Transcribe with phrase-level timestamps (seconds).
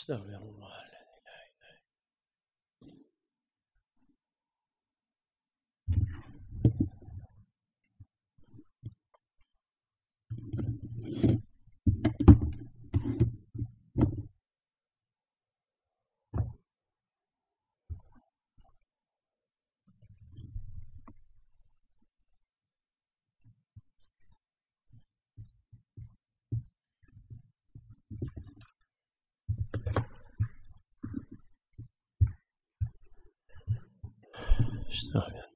[0.00, 0.79] した吗。
[34.90, 35.49] الله استغفر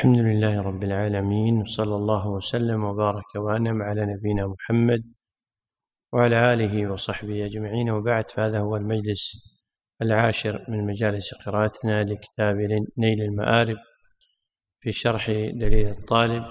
[0.00, 5.02] الحمد لله رب العالمين وصلى الله وسلم وبارك وأنعم على نبينا محمد
[6.12, 7.90] وعلى آله وصحبه أجمعين.
[7.90, 9.36] وبعد فهذا هو المجلس
[10.02, 12.56] العاشر من مجالس قراءتنا لكتاب
[12.98, 13.76] نيل المآرب
[14.80, 16.44] في شرح دليل الطالب.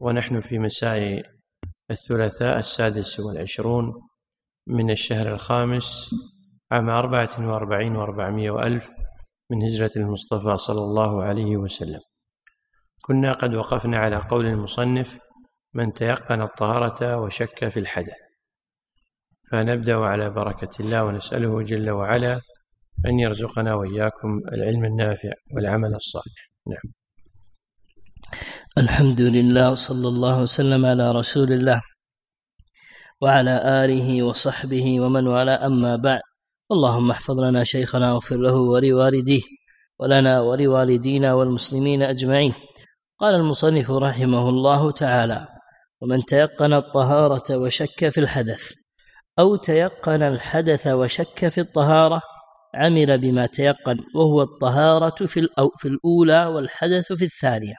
[0.00, 1.22] ونحن في مساء
[1.90, 3.92] الثلاثاء السادس والعشرون
[4.66, 6.10] من الشهر الخامس
[6.72, 8.90] عام أربعة وأربعين وأربعمائة وألف
[9.50, 12.07] من هجرة المصطفى صلى الله عليه وسلم.
[13.08, 15.18] كنا قد وقفنا على قول المصنف
[15.74, 18.28] من تيقن الطهارة وشك في الحدث.
[19.52, 22.40] فنبدأ على بركة الله ونسأله جل وعلا
[23.06, 26.50] أن يرزقنا وإياكم العلم النافع والعمل الصالح.
[26.66, 26.92] نعم.
[28.78, 31.82] الحمد لله صلى الله وسلم على رسول الله
[33.20, 35.66] وعلى آله وصحبه ومن والاه.
[35.66, 36.20] أما بعد
[36.72, 39.42] اللهم احفظ لنا شيخنا واغفر له ولوالديه
[39.98, 42.54] ولنا ولوالدينا والمسلمين أجمعين.
[43.20, 45.46] قال المصنف رحمه الله تعالى
[46.00, 48.72] ومن تيقن الطهارة وشك في الحدث
[49.38, 52.22] أو تيقن الحدث وشك في الطهارة
[52.74, 55.48] عمل بما تيقن وهو الطهارة في,
[55.78, 57.74] في الأولى والحدث في الثانية.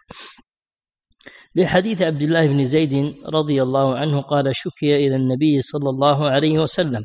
[1.55, 6.59] لحديث عبد الله بن زيد رضي الله عنه قال شكي إلى النبي صلى الله عليه
[6.59, 7.01] وسلم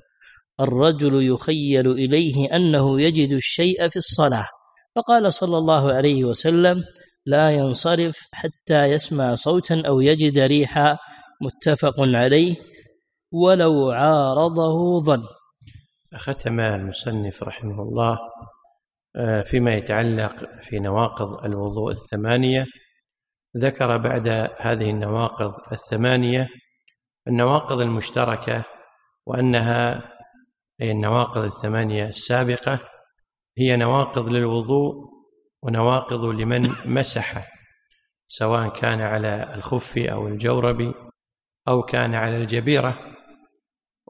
[0.61, 4.47] الرجل يخيل إليه أنه يجد الشيء في الصلاة.
[4.97, 6.85] فقال صلى الله عليه وسلم
[7.27, 10.99] لا ينصرف حتى يسمع صوتا أو يجد ريحا
[11.41, 12.57] متفق عليه
[13.33, 15.23] ولو عارضه ظن.
[16.15, 18.19] ختم المصنف رحمه الله
[19.17, 22.67] آه، فيما يتعلق في نواقض الوضوء الثمانية.
[23.57, 24.29] ذكر بعد
[24.61, 26.49] هذه النواقض الثمانية
[27.29, 28.65] النواقض المشتركة
[29.27, 30.11] وأنها
[30.81, 32.79] أي النواقض الثمانية السابقة
[33.59, 35.14] هي نواقض للوضوء
[35.65, 37.49] ونواقض لمن مسح
[38.29, 40.95] سواء كان على الخف أو الجورب
[41.69, 42.99] أو كان على الجبيرة.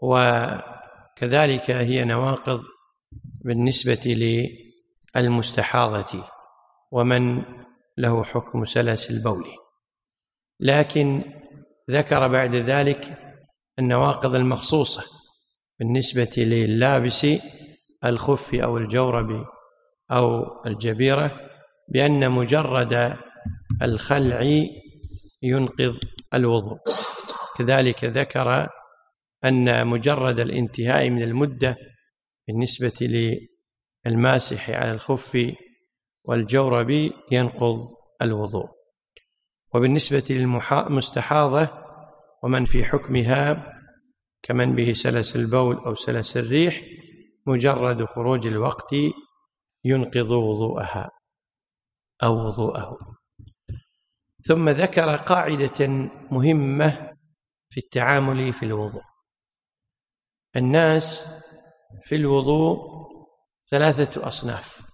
[0.02, 2.62] وكذلك هي نواقض
[3.44, 4.40] بالنسبة
[5.16, 6.24] للمستحاضة
[6.90, 7.42] ومن
[7.98, 9.46] له حكم سلس البول.
[10.60, 11.22] لكن
[11.90, 13.18] ذكر بعد ذلك
[13.78, 15.04] النواقض المخصوصة
[15.78, 17.26] بالنسبة للابس
[18.04, 19.53] الخف أو الجورب
[20.14, 21.40] أو الجبيرة
[21.88, 23.16] بأن مجرد
[23.82, 24.64] الخلع
[25.42, 25.96] ينقض
[26.34, 26.78] الوضوء.
[27.58, 28.68] كذلك ذكر
[29.44, 31.76] أن مجرد الانتهاء من المدة
[32.48, 32.92] بالنسبة
[34.06, 35.38] للماسح على الخف
[36.24, 37.88] والجورب ينقض
[38.22, 38.68] الوضوء.
[39.74, 41.68] وبالنسبة للمستحاضة
[42.42, 43.72] ومن في حكمها
[44.42, 46.80] كمن به سلس البول أو سلس الريح
[47.46, 48.94] مجرد خروج الوقت
[49.84, 51.10] ينقض وضوءها
[52.22, 52.98] أو وضوءه.
[54.44, 55.86] ثم ذكر قاعدة
[56.30, 57.16] مهمة
[57.70, 59.02] في التعامل في الوضوء.
[60.56, 61.26] الناس
[62.04, 62.78] في الوضوء
[63.70, 64.86] ثلاثة أصناف.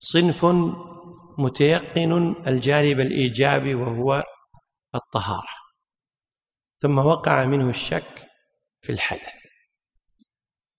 [0.00, 0.46] صنف
[1.38, 4.22] متيقن الجانب الإيجابي وهو
[4.94, 5.56] الطهارة.
[6.78, 8.28] ثم وقع منه الشك
[8.80, 9.36] في الحدث.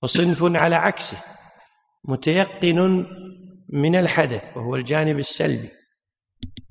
[0.03, 1.36] وصنف على عكسه
[2.07, 3.05] متيقن
[3.69, 5.71] من الحدث وهو الجانب السلبي.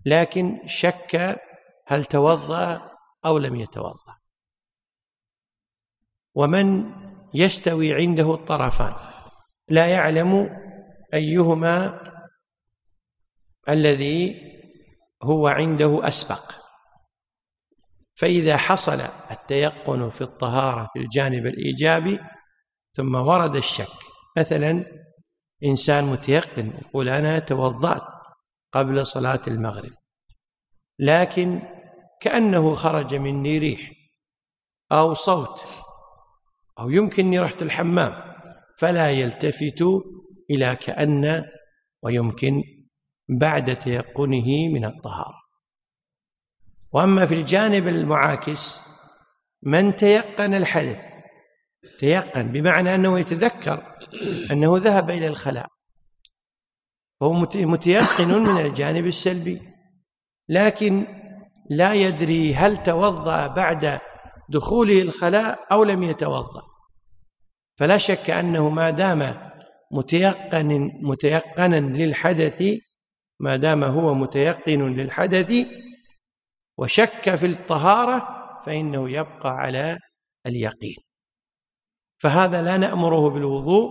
[0.07, 1.41] لكن شك
[1.87, 2.91] هل توضأ
[3.25, 4.17] أو لم يتوضأ.
[6.35, 6.93] ومن
[7.35, 8.95] يستوي عنده الطرفان.
[9.69, 10.59] لا يعلم
[11.15, 12.01] أيهما
[13.69, 14.41] الذي
[15.23, 16.67] هو عنده أسبق.
[18.17, 19.01] فإذا حصل
[19.31, 22.19] التيقن في الطهارة في الجانب الإيجابي
[22.93, 23.99] ثم ورد الشك
[24.37, 24.85] مثلا
[25.65, 28.03] إنسان متيقن يقول أنا توضأت
[28.73, 29.91] قبل صلاة المغرب
[30.99, 31.63] لكن
[32.21, 33.93] كأنه خرج مني ريح
[34.93, 35.61] أو صوت
[36.79, 38.37] أو يمكنني رحت الحمام
[38.79, 39.83] فلا يلتفت
[40.51, 41.45] إلى كأن
[42.03, 42.63] ويمكن
[43.29, 45.43] بعد تيقنه من الطهارة.
[46.93, 48.81] وأما في الجانب المعاكس
[49.63, 51.16] من تيقن الحدث
[51.99, 53.97] تيقن بمعنى أنه يتذكر
[54.53, 55.67] أنه ذهب إلى الخلاء.
[57.21, 59.63] فهو متيقن من الجانب السلبي
[60.49, 61.07] لكن
[61.71, 64.01] لا يدري هل توضأ بعد
[64.49, 66.63] دخوله الخلاء أو لم يتوضأ.
[67.79, 69.51] فلا شك أنه ما دام
[69.93, 72.63] متيقن متيقنا للحدث
[73.41, 75.53] ما دام هو متيقن للحدث
[76.79, 78.29] وشك في الطهارة
[78.67, 79.99] فإنه يبقى على
[80.47, 81.06] اليقين.
[82.19, 83.91] فهذا لا نأمره بالوضوء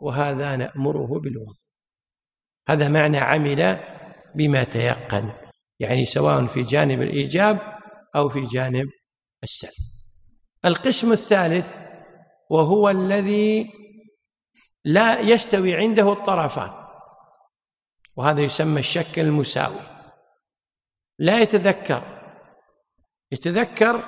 [0.00, 1.64] وهذا نأمره بالوضوء.
[2.68, 3.80] هذا معنى عمل
[4.34, 5.32] بما تيقن
[5.80, 7.60] يعني سواء في جانب الإيجاب
[8.16, 8.88] أو في جانب
[9.42, 9.86] السلب.
[10.64, 11.76] القسم الثالث
[12.50, 13.70] وهو الذي
[14.84, 16.70] لا يستوي عنده الطرفان
[18.16, 19.80] وهذا يسمى الشك المساوي.
[21.18, 22.14] لا يتذكر
[23.32, 24.04] يتذكر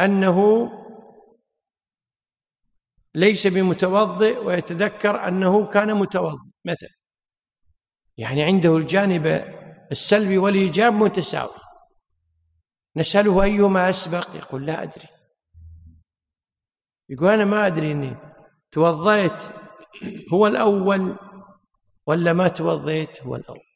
[0.00, 0.68] أنه
[3.16, 6.90] ليس بمتوضئ ويتذكر أنه كان متوضئ مثلا
[8.16, 9.26] يعني عنده الجانب
[9.92, 11.58] السلبي والإيجاب متساوي.
[12.96, 15.08] نسأله أيهما أسبق؟ يقول لا أدري.
[17.08, 18.16] يقول أنا ما أدري إني
[18.72, 19.42] توضيت
[20.32, 21.16] هو الأول
[22.06, 23.66] ولا ما توضيت هو الأول.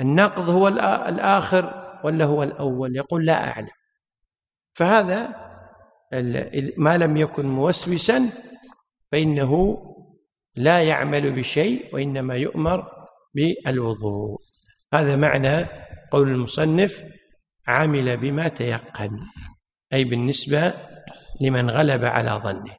[0.00, 0.68] النقض هو
[1.08, 3.76] الآخر ولا هو الأول؟ يقول لا أعلم.
[4.74, 5.45] فهذا
[6.76, 8.30] ما لم يكن موسوسا
[9.12, 9.82] فإنه
[10.56, 12.90] لا يعمل بشيء وإنما يؤمر
[13.34, 14.38] بالوضوء.
[14.94, 15.66] هذا معنى
[16.12, 17.04] قول المصنف
[17.66, 19.20] عمل بما تيقن
[19.92, 20.74] أي بالنسبة
[21.40, 22.76] لمن غلب على ظنه.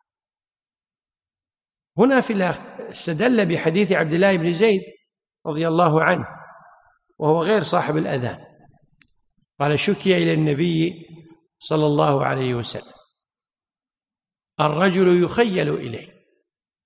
[1.97, 2.53] هنا في
[2.91, 4.81] استدل بحديث عبد الله بن زيد
[5.45, 6.25] رضي الله عنه
[7.17, 8.37] وهو غير صاحب الأذان.
[9.59, 11.05] قال شكي إلى النبي
[11.59, 12.96] صلى الله عليه وسلم.
[14.59, 16.17] الرجل يخيل إليه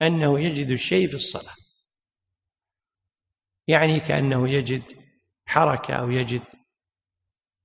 [0.01, 1.55] أنه يجد الشيء في الصلاة.
[3.67, 4.83] يعني كأنه يجد
[5.45, 6.41] حركة أو يجد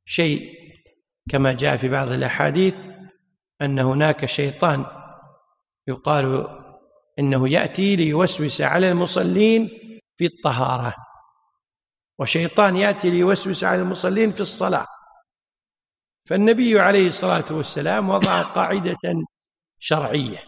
[0.04, 0.66] شيء
[1.30, 2.74] كما جاء في بعض الأحاديث
[3.62, 4.86] أن هناك شيطان
[5.88, 6.48] يقال
[7.18, 9.68] إنه يأتي ليوسوس على المصلين
[10.16, 10.94] في الطهارة
[12.18, 14.86] وشيطان يأتي ليوسوس على المصلين في الصلاة.
[16.28, 18.96] فالنبي عليه الصلاة والسلام وضع قاعدة
[19.86, 20.38] شرعية.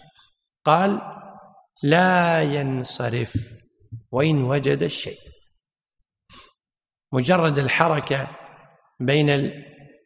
[0.64, 1.00] قال
[1.82, 3.36] لا ينصرف
[4.10, 5.18] وإن وجد الشيء.
[7.12, 8.36] مجرد الحركة
[9.00, 9.30] بين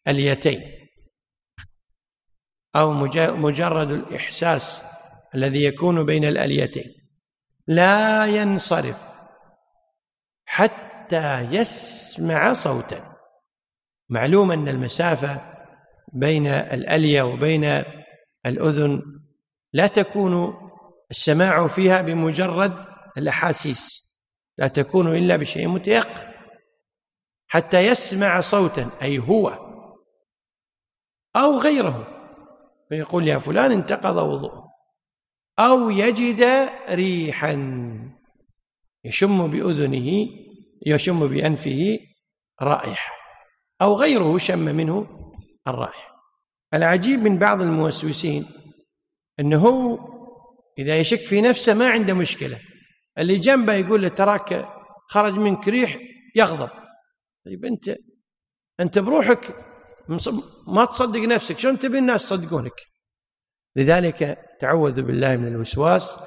[0.08, 0.88] اليتين.
[2.76, 2.92] أو
[3.36, 4.82] مجرد الإحساس
[5.34, 6.94] الذي يكون بين الأليتين.
[7.66, 8.96] لا ينصرف
[10.46, 13.16] حتى يسمع صوتا.
[14.08, 15.52] معلوم أن المسافة
[16.12, 17.84] بين الألية وبين
[18.46, 19.02] الأذن
[19.72, 20.54] لا تكون
[21.10, 22.86] السماع فيها بمجرد
[23.18, 24.02] الأحاسيس
[24.58, 26.32] لا تكون إلا بشيء متيقن
[27.48, 29.48] حتى يسمع صوتا أي هو
[31.36, 32.08] أو غيره
[32.88, 34.72] فيقول يا فلان انتقض وضوءه
[35.58, 37.52] أو يجد ريحا
[39.04, 40.28] يشم بأذنه
[40.86, 41.98] يشم بأنفه
[42.62, 43.14] رائحة
[43.82, 45.06] أو غيره شم منه
[45.68, 46.11] الرائحة.
[46.74, 48.46] العجيب من بعض الموسوسين
[49.40, 49.98] أنه
[50.78, 52.58] إذا يشك في نفسه ما عنده مشكلة.
[53.18, 54.68] اللي جنبه يقول له تراك
[55.08, 55.98] خرج منك ريح
[56.36, 56.70] يغضب.
[57.46, 57.96] طيب أنت
[58.80, 59.54] أنت بروحك
[60.66, 61.58] ما تصدق نفسك.
[61.58, 62.72] شلون تبي الناس يصدقونك؟
[63.76, 66.18] لذلك تعوذ بالله من الوسواس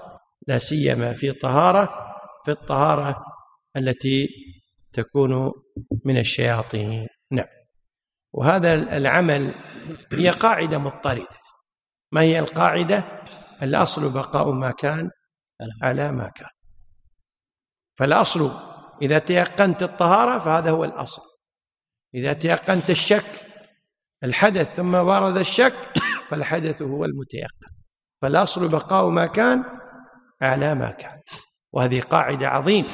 [0.48, 1.90] لا سيما في طهارة
[2.46, 3.24] في الطهارة
[3.78, 4.28] التي
[4.94, 5.52] تكون
[6.06, 7.08] من الشياطين.
[7.32, 7.46] نعم.
[8.36, 9.54] وهذا العمل
[10.12, 11.28] هي قاعدة مضطردة.
[12.12, 13.24] ما هي القاعدة؟
[13.64, 15.10] الأصل بقاء ما كان
[15.82, 16.50] على ما كان.
[17.96, 18.52] فالأصل
[19.02, 21.22] إذا تيقنت الطهارة فهذا هو الأصل.
[22.16, 23.48] إذا تيقنت الشك
[24.24, 25.94] الحدث ثم ورد الشك
[26.30, 27.68] فالحدث هو المتيقن.
[28.22, 29.64] فالأصل بقاء ما كان
[30.42, 31.22] على ما كان.
[31.72, 32.90] وهذه قاعدة عظيمة.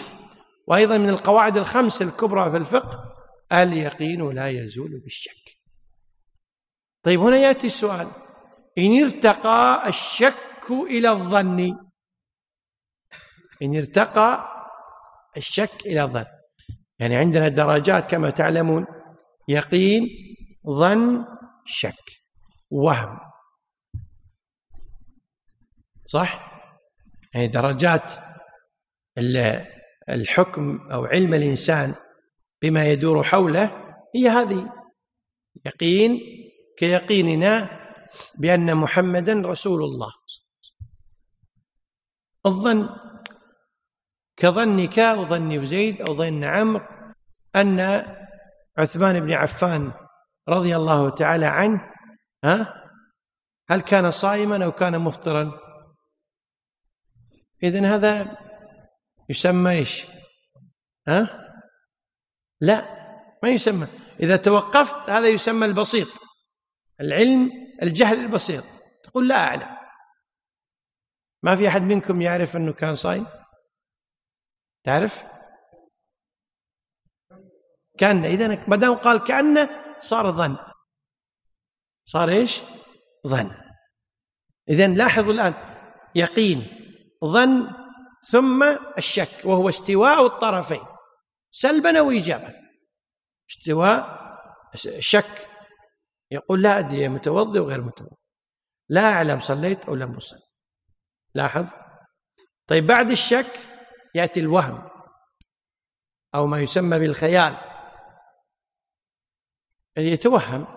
[0.68, 3.11] وأيضا من القواعد الخمس الكبرى في الفقه
[3.52, 5.58] اليقين لا يزول بالشك.
[7.04, 8.12] طيب هنا يأتي السؤال.
[8.78, 11.60] إن ارتقى الشك إلى الظن.
[13.62, 14.48] إن ارتقى
[15.38, 16.26] الشك إلى الظن.
[17.00, 18.86] يعني عندنا درجات كما تعلمون.
[19.48, 20.08] يقين
[20.68, 21.26] ظن
[21.66, 22.24] شك.
[22.72, 23.20] وهم.
[26.06, 26.52] صح؟
[27.34, 28.14] يعني درجات
[30.10, 31.96] الحكم أو علم الإنسان
[32.62, 34.74] بما يدور حوله هي هذه.
[35.66, 36.20] يقين
[36.78, 37.82] كيقيننا
[38.40, 40.12] بأن محمدا رسول الله.
[42.46, 42.90] الظن
[44.38, 46.86] كظنك أو ظن زيد أو ظن عمرو
[47.56, 47.80] أن
[48.78, 49.94] عثمان بن عفان
[50.50, 51.82] رضي الله تعالى عنه
[52.44, 52.74] ها
[53.70, 55.52] هل كان صائما أو كان مفطرا؟
[57.64, 58.38] إذن هذا
[59.30, 60.08] يسمى إيش؟
[61.08, 61.41] ها؟
[62.62, 63.02] لا
[63.44, 63.88] ما يسمى.
[64.20, 66.08] إذا توقفت هذا يسمى البسيط.
[67.02, 67.52] العلم
[67.82, 68.64] الجهل البسيط.
[69.04, 69.78] تقول لا أعلم.
[71.44, 73.28] ما في أحد منكم يعرف أنه كان صايم؟
[74.84, 75.24] تعرف؟
[77.98, 80.58] كان إذا ما دام قال كأنه صار ظن.
[82.06, 82.62] صار إيش؟
[83.28, 83.52] ظن.
[84.70, 85.54] إذا لاحظوا الآن.
[86.16, 86.68] يقين
[87.26, 87.74] ظن
[88.22, 88.64] ثم
[88.98, 90.91] الشك وهو استواء الطرفين.
[91.52, 92.54] سلبا أو إيجابا
[93.50, 94.22] استواء
[95.00, 95.48] شك.
[96.32, 98.16] يقول لا أدري متوضئ وغير متوضئ
[98.90, 100.42] لا أعلم صليت أو لم أصلي.
[101.36, 101.66] لاحظ؟
[102.68, 103.60] طيب بعد الشك
[104.16, 104.90] يأتي الوهم
[106.36, 107.58] أو ما يسمى بالخيال.
[109.98, 110.68] يتوهم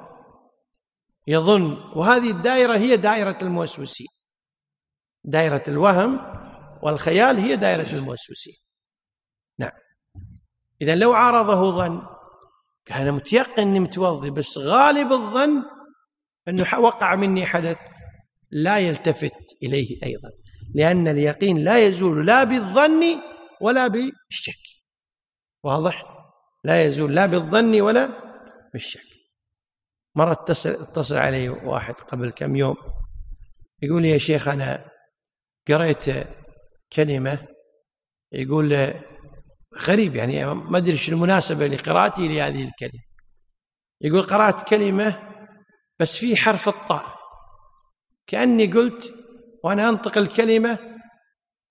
[1.26, 4.06] يظن وهذه الدائرة هي دائرة الموسوسين.
[5.24, 6.20] دائرة الوهم
[6.82, 8.56] والخيال هي دائرة الموسوسين.
[9.58, 9.83] نعم.
[10.82, 12.02] إذا لو عارضه ظن
[12.84, 15.62] كان متيقن أني متوضي بس غالب الظن
[16.48, 17.76] أنه وقع مني حدث
[18.50, 20.30] لا يلتفت إليه أيضا
[20.74, 23.02] لأن اليقين لا يزول لا بالظن
[23.60, 24.62] ولا بالشك.
[25.62, 26.04] واضح؟
[26.64, 28.08] لا يزول لا بالظن ولا
[28.72, 29.14] بالشك.
[30.14, 32.76] مرة اتصل, اتصل علي واحد قبل كم يوم
[33.82, 34.90] يقول يا شيخ أنا
[35.68, 36.04] قريت
[36.92, 37.48] كلمة
[38.32, 38.94] يقول
[39.82, 43.02] غريب يعني ما أدري شو المناسبة لقراءتي لهذه الكلمة.
[44.00, 45.34] يقول قرأت كلمة
[46.00, 47.14] بس في حرف الطاء.
[48.26, 49.14] كأني قلت
[49.64, 50.78] وأنا أنطق الكلمة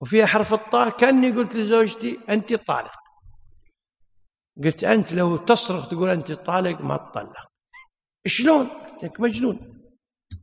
[0.01, 2.91] وفيها حرف الطاء كأني قلت لزوجتي أنت طالق.
[4.63, 7.47] قلت أنت لو تصرخ تقول أنت طالق ما تطلق.
[8.27, 9.83] شلون؟ قلت لك مجنون.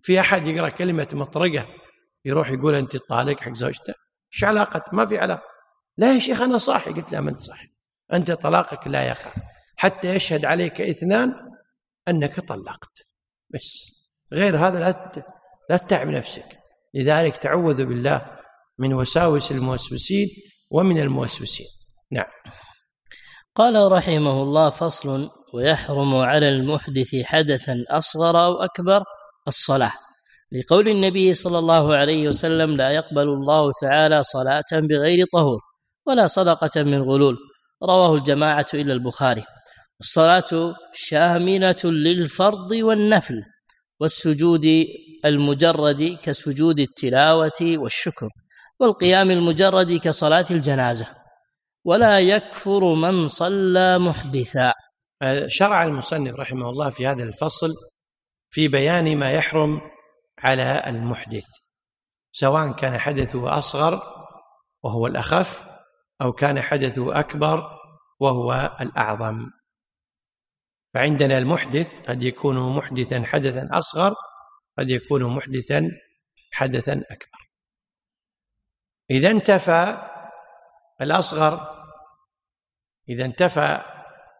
[0.02, 1.66] في أحد يقرأ كلمة مطرقة
[2.24, 3.94] يروح يقول أنت طالق حق زوجته؟
[4.34, 5.49] إيش علاقة؟ ما في علاقة.
[6.00, 6.92] لا يا شيخ أنا صاحي.
[6.92, 7.68] قلت لا ما أنت صاحي.
[8.12, 9.32] أنت طلاقك لا يقع
[9.76, 11.32] حتى يشهد عليك إثنان
[12.08, 12.92] أنك طلقت.
[13.50, 13.92] بس.
[14.32, 15.12] غير هذا لا
[15.70, 16.58] لا تتعب نفسك.
[16.94, 18.38] لذلك تعوذ بالله
[18.78, 20.28] من وساوس الموسوسين
[20.70, 21.66] ومن الموسوسين.
[22.12, 22.30] نعم.
[23.54, 29.04] قال رحمه الله فصل ويحرم على المحدث حدثا أصغر أو أكبر
[29.48, 29.92] الصلاة.
[30.52, 35.69] لقول النبي صلى الله عليه وسلم لا يقبل الله تعالى صلاة بغير طهور.
[36.06, 37.36] ولا صدقة من غلول.
[37.82, 39.44] رواه الجماعة إلى البخاري.
[40.00, 43.42] الصلاة شاملة للفرض والنفل
[44.00, 44.64] والسجود
[45.24, 48.28] المجرد كسجود التلاوة والشكر
[48.80, 51.06] والقيام المجرد كصلاة الجنازة.
[51.84, 54.72] ولا يكفر من صلى محدثا.
[55.46, 57.70] شرع المصنف رحمه الله في هذا الفصل
[58.50, 59.80] في بيان ما يحرم
[60.38, 61.44] على المحدث
[62.32, 64.02] سواء كان حدثه أصغر
[64.82, 65.69] وهو الأخف
[66.22, 67.78] أو كان حدثه أكبر
[68.20, 69.50] وهو الأعظم.
[70.94, 74.14] فعندنا المحدث قد يكون محدثا حدثا أصغر
[74.78, 75.90] قد يكون محدثا
[76.52, 77.50] حدثا أكبر.
[79.10, 80.08] إذا انتفى
[81.00, 81.80] الأصغر
[83.08, 83.80] إذا انتفى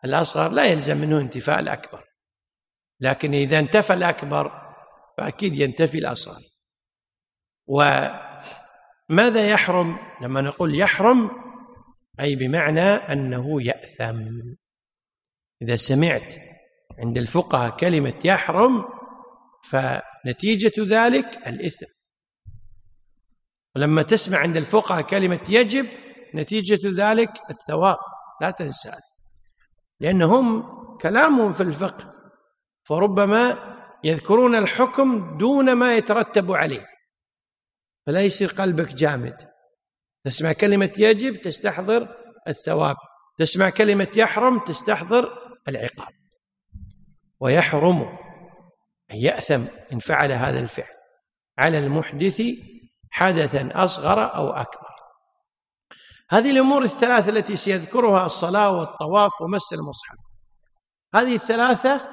[0.05, 2.05] الأصغر لا يلزم منه انتفاء الأكبر.
[3.01, 4.75] لكن إذا انتفى الأكبر
[5.19, 6.43] فأكيد ينتفي الأصغر.
[7.67, 11.40] وماذا يحرم؟ لما نقول يحرم
[12.21, 14.29] أي بمعنى أنه يأثم.
[15.63, 16.35] إذا سمعت
[16.99, 18.85] عند الفقهاء كلمة يحرم
[19.65, 21.87] فنتيجة ذلك الإثم.
[23.77, 25.87] ولما تسمع عند الفقهاء كلمة يجب
[26.35, 27.99] نتيجة ذلك الثواب.
[28.41, 28.93] لا تنسى.
[30.01, 30.63] لأنهم
[30.99, 32.15] كلامهم في الفقه
[32.85, 33.59] فربما
[34.05, 36.87] يذكرون الحكم دون ما يترتب عليه.
[38.07, 39.50] فلا يصير قلبك جامد.
[40.25, 42.09] تسمع كلمة يجب تستحضر
[42.49, 42.97] الثواب.
[43.39, 46.15] تسمع كلمة يحرم تستحضر العقاب.
[47.41, 48.19] ويحرم
[49.11, 50.95] أن يأثم إن فعل هذا الفعل.
[51.59, 52.43] على المحدث
[53.11, 54.91] حدثا أصغر أو أكبر.
[56.31, 60.19] هذه الأمور الثلاثة التي سيذكرها الصلاة والطواف ومس المصحف.
[61.15, 62.09] هذه الثلاثة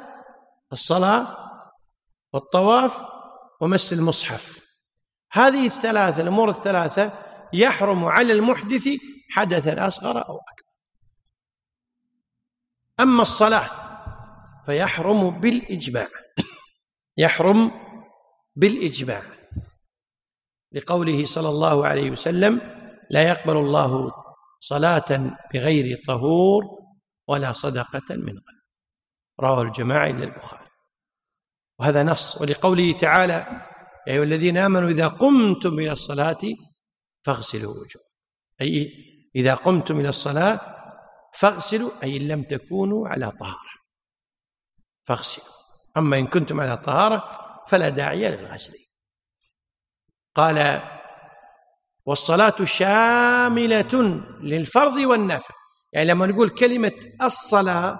[0.73, 1.37] الصلاة
[2.33, 2.97] والطواف
[3.61, 4.59] ومس المصحف.
[5.31, 8.87] هذه الثلاثة الأمور الثلاثة يحرم على المحدث
[9.29, 10.71] حدثا أصغر أو أكبر.
[12.99, 13.69] أما الصلاة
[14.65, 16.07] فيحرم بالإجماع.
[17.17, 17.71] يحرم
[18.55, 19.21] بالإجماع.
[20.71, 22.61] لقوله صلى الله عليه وسلم
[23.09, 24.11] لا يقبل الله
[24.59, 26.63] صلاة بغير طهور
[27.27, 28.61] ولا صدقة من غير.
[29.39, 30.67] رواه الجماعة إلى البخاري.
[31.79, 32.41] وهذا نص.
[32.41, 33.67] ولقوله تعالى
[34.07, 36.39] يا أيها الذين آمنوا إذا قمتم إلى الصلاة
[37.23, 38.03] فاغسلوا وجوه
[38.61, 38.91] أي
[39.35, 40.77] إذا قمتم إلى الصلاة
[41.33, 43.77] فاغسلوا أي إن لم تكونوا على طهارة.
[45.03, 45.47] فاغسلوا.
[45.97, 47.23] أما إن كنتم على طهارة
[47.67, 48.77] فلا داعي للغسل
[50.35, 50.81] قال
[52.05, 55.53] والصلاة شاملة للفرض والنفل
[55.93, 57.99] يعني لما نقول كلمة الصلاة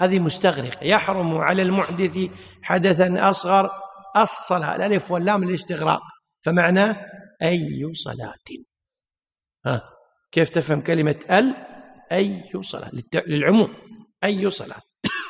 [0.00, 0.84] هذه مستغرقة.
[0.84, 2.30] يحرم على المحدث
[2.62, 3.70] حدثا أصغر
[4.16, 4.76] الصلاة.
[4.76, 6.02] الألف واللام الاستغراق
[6.42, 7.06] فمعناه
[7.42, 8.34] أي صلاة.
[9.66, 9.82] ها
[10.32, 11.54] كيف تفهم كلمة ال؟
[12.12, 13.74] أي صلاة للعموم
[14.24, 14.80] أي صلاة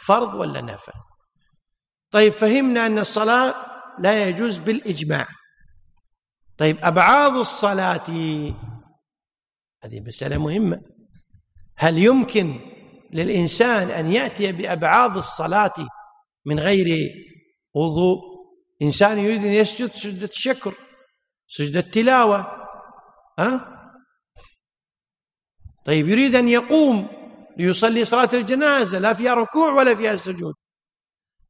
[0.06, 0.92] فرض ولا نفل
[2.10, 3.54] طيب فهمنا أن الصلاة
[3.98, 5.28] لا يجوز بالإجماع.
[6.58, 8.06] طيب أبعاض الصلاة؟
[9.82, 10.80] هذه مسألة مهمة.
[11.76, 12.60] هل يمكن
[13.12, 15.74] للإنسان أن يأتي بأبعاض الصلاة
[16.44, 16.86] من غير
[17.74, 18.18] وضوء؟
[18.82, 20.74] إنسان يريد أن يسجد سجدة الشكر.
[21.48, 22.46] سجدة التلاوة
[23.38, 23.76] ها؟
[25.86, 27.08] طيب يريد أن يقوم
[27.56, 30.54] ليصلي صلاة الجنازة لا فيها ركوع ولا فيها سجود.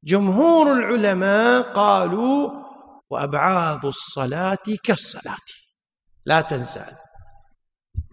[0.05, 2.51] جمهور العلماء قالوا
[3.11, 5.47] وأبعاض الصلاة كالصلاة.
[6.27, 6.97] لا تنسى.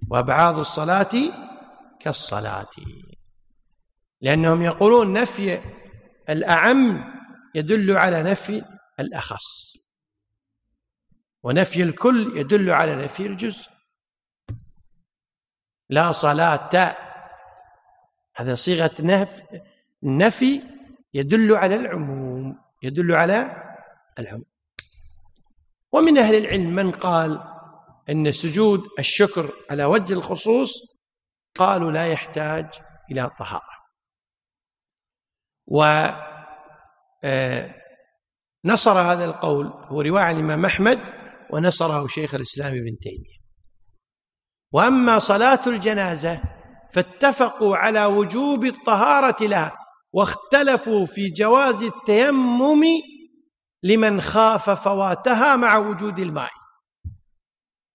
[0.09, 1.11] وأبعاض الصلاة
[1.99, 2.71] كالصلاة.
[4.21, 5.61] لأنهم يقولون نفي
[6.29, 7.13] الأعم
[7.55, 8.63] يدل على نفي
[8.99, 9.72] الأخص.
[11.43, 13.71] ونفي الكل يدل على نفي الجزء.
[15.89, 16.95] لا صلاة.
[18.35, 19.43] هذا صيغة نف
[20.03, 20.61] نفي
[21.13, 23.63] يدل على العموم يدل على
[24.19, 24.45] العموم.
[25.91, 27.43] ومن أهل العلم من قال
[28.09, 30.93] أن سجود الشكر على وجه الخصوص
[31.55, 32.65] قالوا لا يحتاج
[33.11, 33.73] إلى طهارة.
[35.67, 35.83] و
[37.23, 37.83] آه،
[38.87, 41.22] هذا القول هو رواية الإمام أحمد
[41.53, 43.43] ونصره شيخ الإسلام ابن تيمية.
[44.71, 46.41] وأما صلاة الجنازة
[46.93, 49.77] فاتفقوا على وجوب الطهارة لها
[50.13, 52.83] واختلفوا في جواز التيمم
[53.83, 56.51] لمن خاف فواتها مع وجود الماء.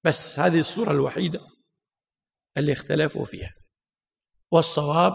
[0.04, 1.40] بس هذه الصورة الوحيدة
[2.56, 3.54] اللي اختلفوا فيها.
[4.52, 5.14] والصواب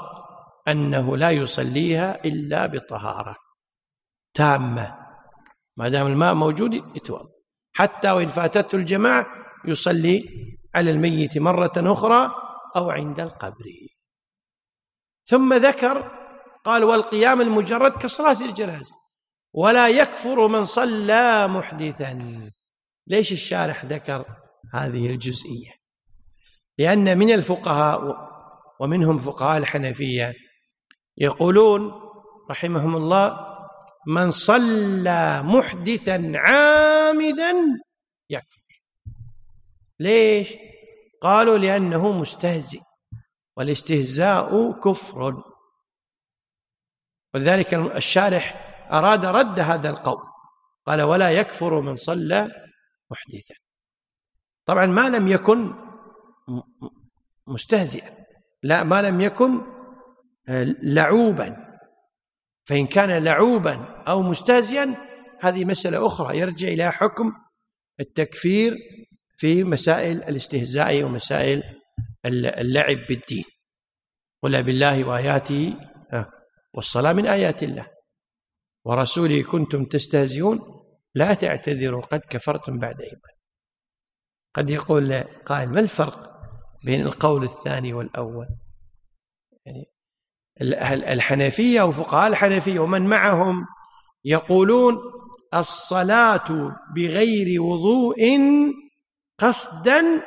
[0.68, 3.36] أنه لا يصليها إلا بطهارة
[4.34, 4.98] تامة.
[5.78, 7.43] ما دام الماء موجود يتوضأ.
[7.74, 9.28] حتى وإن فاتته الجماعة
[9.66, 10.26] يصلي
[10.76, 12.32] على الميت مرة أخرى
[12.76, 13.66] أو عند القبر.
[15.26, 16.12] ثم ذكر
[16.66, 18.96] قال والقيام المجرد كصلاة الجنازة.
[19.54, 22.50] ولا يكفر من صلى محدثا.
[23.08, 24.26] ليش الشارح ذكر
[24.74, 25.72] هذه الجزئية؟
[26.78, 28.34] لأن من الفقهاء
[28.80, 30.34] ومنهم فقهاء الحنفية
[31.18, 31.92] يقولون
[32.50, 33.38] رحمهم الله
[34.08, 36.32] من صلى محدثا
[37.14, 37.54] عامدا
[38.30, 38.82] يكفر
[40.00, 40.54] ليش؟
[41.22, 42.82] قالوا لأنه مستهزئ
[43.58, 45.44] والاستهزاء كفر.
[47.34, 50.24] ولذلك الشارح أراد رد هذا القول
[50.86, 52.52] قال ولا يكفر من صلى
[53.12, 53.56] محدثا.
[54.66, 55.74] طبعا ما لم يكن
[57.48, 58.26] مستهزئا
[58.64, 59.62] لا ما لم يكن
[60.50, 61.80] آه، لعوبا.
[62.66, 65.13] فإن كان لعوبا أو مستهزئا
[65.44, 67.32] هذه مسألة أخرى يرجع إلى حكم
[68.00, 68.78] التكفير
[69.38, 71.64] في مسائل الاستهزاء ومسائل
[72.26, 73.44] اللعب بالدين.
[74.44, 75.78] قل بالله وآياته
[76.14, 76.32] آه،
[76.74, 77.88] والصلاة من آيات الله.
[78.86, 80.60] ورسوله كنتم تستهزئون
[81.16, 83.34] لا تعتذروا قد كفرتم بعد إيمان.
[84.56, 86.34] قد يقول قائل ما الفرق
[86.84, 88.48] بين القول الثاني والأول؟
[89.66, 89.86] يعني
[91.14, 93.66] الحنفية وفقهاء الحنفية ومن معهم
[94.26, 95.00] يقولون
[95.54, 98.18] الصلاة بغير وضوء
[99.40, 100.24] قصدا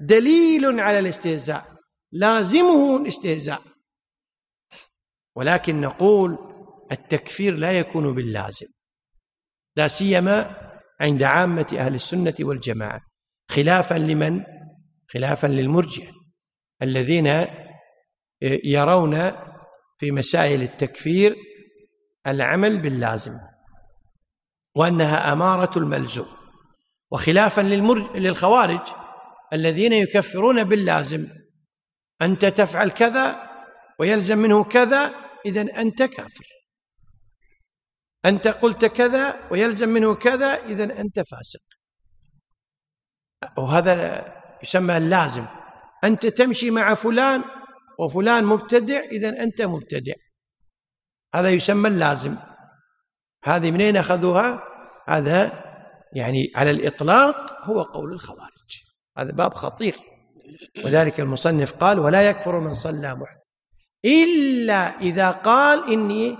[0.00, 1.76] دليل على الاستهزاء
[2.12, 3.62] لازمه الاستهزاء.
[5.36, 6.38] ولكن نقول
[6.92, 8.66] التكفير لا يكون باللازم
[9.76, 10.56] لا سيما
[11.00, 13.00] عند عامة أهل السنة والجماعة
[13.50, 14.44] خلافا لمن؟
[15.08, 16.10] خلافا للمرجئة
[16.82, 17.46] الذين
[18.64, 19.32] يرون
[19.98, 21.36] في مسائل التكفير
[22.26, 23.32] العمل باللازم.
[24.74, 26.36] وأنها أمارة الملزوم.
[27.10, 28.16] وخلافا للمرج...
[28.16, 28.80] للخوارج
[29.52, 31.28] الذين يكفرون باللازم.
[32.22, 33.50] أنت تفعل كذا
[33.98, 35.14] ويلزم منه كذا
[35.46, 36.46] إذا أنت كافر.
[38.24, 41.60] أنت قلت كذا ويلزم منه كذا إذا أنت فاسق.
[43.58, 44.24] وهذا
[44.62, 45.46] يسمى اللازم.
[46.04, 47.44] أنت تمشي مع فلان
[47.98, 50.14] وفلان مبتدع إذا أنت مبتدع.
[51.34, 52.36] هذا يسمى اللازم.
[53.44, 54.62] هذه منين أخذوها؟
[55.08, 55.64] هذا
[56.12, 58.82] يعني على الإطلاق هو قول الخوارج.
[59.18, 59.94] هذا باب خطير.
[60.84, 63.40] وذلك المصنف قال ولا يكفر من صلى محدث.
[64.04, 66.36] إلا إذا قال إني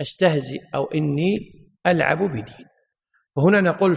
[0.00, 1.38] أستهزئ أو إني
[1.86, 2.66] ألعب بدين.
[3.36, 3.96] وهنا نقول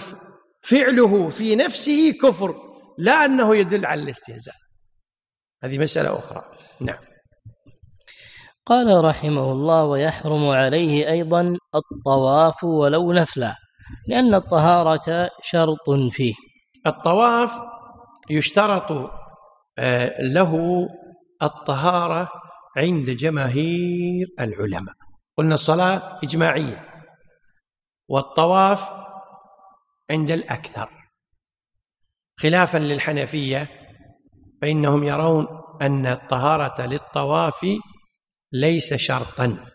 [0.61, 2.55] فعله في نفسه كفر
[2.97, 4.55] لا أنه يدل على الاستهزاء.
[5.63, 6.45] هذه مسألة أخرى.
[6.81, 7.10] نعم.
[8.65, 13.55] قال رحمه الله ويحرم عليه أيضا الطواف ولو نفلا
[14.07, 16.33] لأن الطهارة شرط فيه.
[16.87, 17.61] الطواف
[18.29, 19.11] يشترط
[19.79, 20.87] آه، له
[21.43, 22.29] الطهارة
[22.77, 24.95] عند جماهير العلماء.
[25.37, 26.85] قلنا الصلاة إجماعية
[28.09, 28.93] والطواف
[30.11, 30.89] عند الأكثر.
[32.39, 33.67] خلافا للحنفية
[34.61, 35.47] فإنهم يرون
[35.81, 37.65] أن الطهارة للطواف
[38.51, 39.65] ليس شرطا.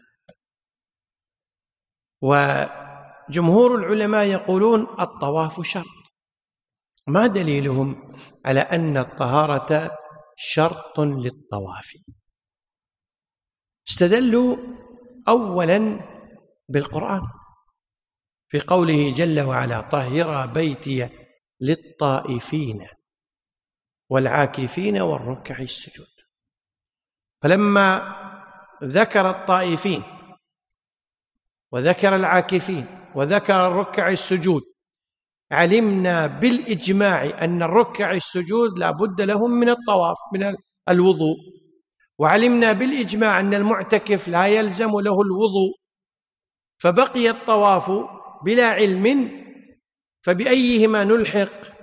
[2.22, 5.86] وجمهور العلماء يقولون الطواف شرط.
[7.06, 8.12] ما دليلهم
[8.44, 9.90] على أن الطهارة
[10.36, 11.92] شرط للطواف؟
[13.88, 14.56] استدلوا
[15.28, 16.00] أولا
[16.68, 17.20] بالقرآن
[18.48, 21.08] في قوله جل وعلا طهر بيتي
[21.60, 22.86] للطائفين
[24.10, 26.06] والعاكفين والركع السجود
[27.42, 28.15] فلما
[28.84, 30.02] ذكر الطائفين
[31.72, 34.62] وذكر العاكفين وذكر الركع السجود.
[35.52, 40.56] علمنا بالإجماع أن الركع السجود لا بد لهم من الطواف من
[40.88, 41.36] الوضوء.
[42.18, 45.74] وعلمنا بالإجماع أن المعتكف لا يلزم له الوضوء.
[46.78, 47.92] فبقي الطواف
[48.44, 49.30] بلا علم
[50.22, 51.76] فبأيهما نلحق؟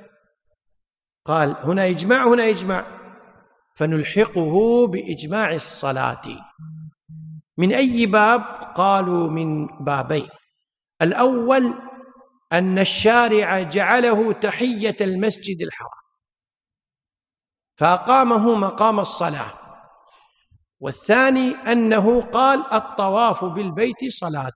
[1.26, 2.86] قال هنا إجماع هنا إجماع.
[3.76, 6.22] فنلحقه بإجماع الصلاة.
[7.58, 8.42] من أي باب؟
[8.76, 10.30] قالوا من بابين.
[11.02, 11.74] الأول
[12.54, 16.04] أن الشارع جعله تحية المسجد الحرام.
[17.78, 19.54] فأقامه مقام الصلاة.
[20.80, 24.52] والثاني أنه قال الطواف بالبيت صلاة.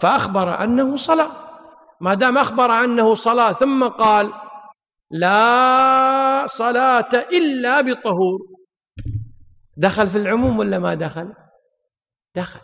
[0.00, 1.30] فأخبر أنه صلاة.
[2.00, 4.32] ما دام أخبر أنه صلاة ثم قال
[5.10, 8.47] لا صلاة إلا بطهور.
[9.78, 11.34] دخل في العموم ولا ما دخل؟
[12.34, 12.60] دخل.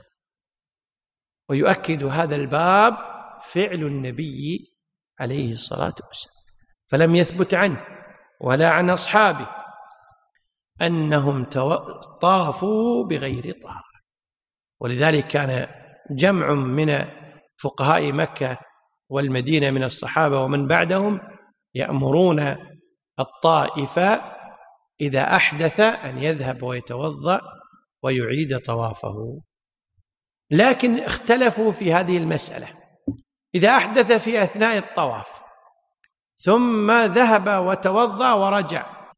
[1.49, 2.97] ويؤكد هذا الباب
[3.43, 4.73] فعل النبي
[5.21, 6.45] عليه الصلاة والسلام.
[6.87, 7.87] فلم يثبت عنه
[8.41, 9.47] ولا عن أصحابه
[10.83, 11.45] أنهم
[12.21, 14.01] طافوا بغير طهارة.
[14.81, 15.69] ولذلك كان
[16.11, 17.05] جمع من
[17.59, 18.59] فقهاء مكة
[19.09, 21.21] والمدينة من الصحابة ومن بعدهم
[21.75, 22.57] يأمرون
[23.19, 23.99] الطائف
[25.01, 27.41] إذا أحدث أن يذهب ويتوضأ
[28.03, 29.41] ويعيد طوافه.
[30.51, 32.69] لكن اختلفوا في هذه المسألة.
[33.55, 35.43] إذا أحدث في أثناء الطواف
[36.39, 39.15] ثم ذهب وتوضأ ورجع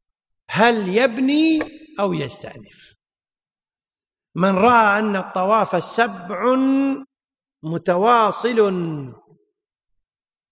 [0.50, 1.58] هل يبني
[2.00, 2.94] أو يستأنف؟
[4.34, 6.56] من رأى أن الطواف سبع
[7.62, 8.58] متواصل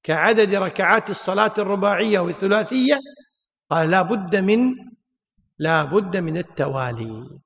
[0.02, 3.00] كعدد ركعات الصلاة الرباعية والثلاثية
[3.70, 4.74] قال لا بد من
[5.58, 7.40] لا بد من التوالي.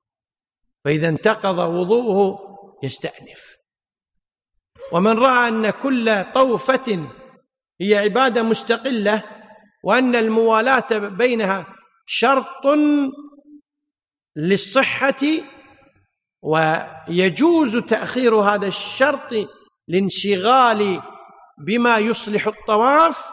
[0.85, 2.39] فإذا انتقض وضوءه
[2.83, 3.55] يستأنف.
[4.91, 7.09] ومن رأى أن كل طوفة
[7.81, 9.23] هي عبادة مستقلة
[9.83, 12.65] وأن الموالاة بينها شرط
[14.35, 15.21] للصحة
[16.41, 19.49] ويجوز تأخير هذا الشرط
[19.87, 21.01] لانشغال
[21.65, 23.25] بما يصلح الطواف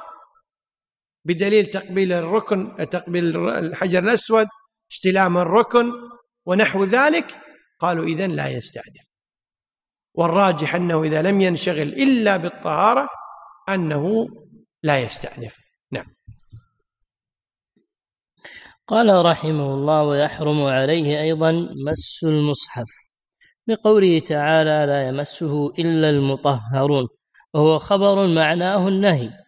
[1.25, 4.47] بدليل تقبيل الركن تقبيل الحجر الأسود
[4.93, 5.93] استلام الركن
[6.47, 7.37] ونحو ذلك
[7.79, 9.07] قالوا إذن لا يستعجل.
[10.15, 13.09] والراجح أنه إذا لم ينشغل إلا بالطهارة
[13.69, 14.27] أنه
[14.83, 15.57] لا يستأنف.
[15.93, 16.07] نعم.
[18.87, 21.53] قال رحمه الله ويحرم عليه أيضا
[21.91, 22.87] مس المصحف.
[23.67, 27.09] بقوله تعالى لا يمسه إلا المطهرون
[27.55, 29.46] وهو خبر معناه النهي.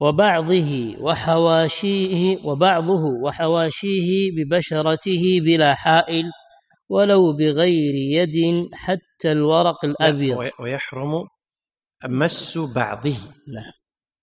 [0.00, 6.24] وبعضه وحواشيه وبعضه وحواشيه ببشرته بلا حائل
[6.88, 10.50] ولو بغير يد حتى الورق الأبيض.
[10.60, 11.28] ويحرم
[12.08, 13.16] مس بعضه.
[13.54, 13.72] نعم.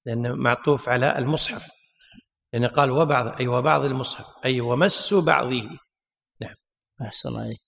[0.05, 1.69] لأنه معطوف على المصحف.
[2.53, 5.69] لأن قال وبعض أي وبعض المصحف أي ومس بعضه.
[6.41, 6.55] نعم.
[7.01, 7.59] أحسن عليك.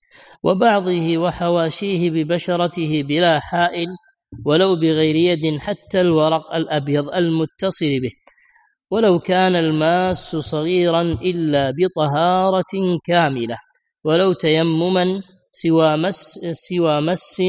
[0.42, 3.88] وبعضه وحواشيه ببشرته بلا حائل
[4.46, 8.12] ولو بغير يد حتى الورق الأبيض المتصل به.
[8.90, 13.56] ولو كان الماس صغيرا إلا بطهارة كاملة.
[14.04, 17.42] ولو تيمما سوى مس سوى مس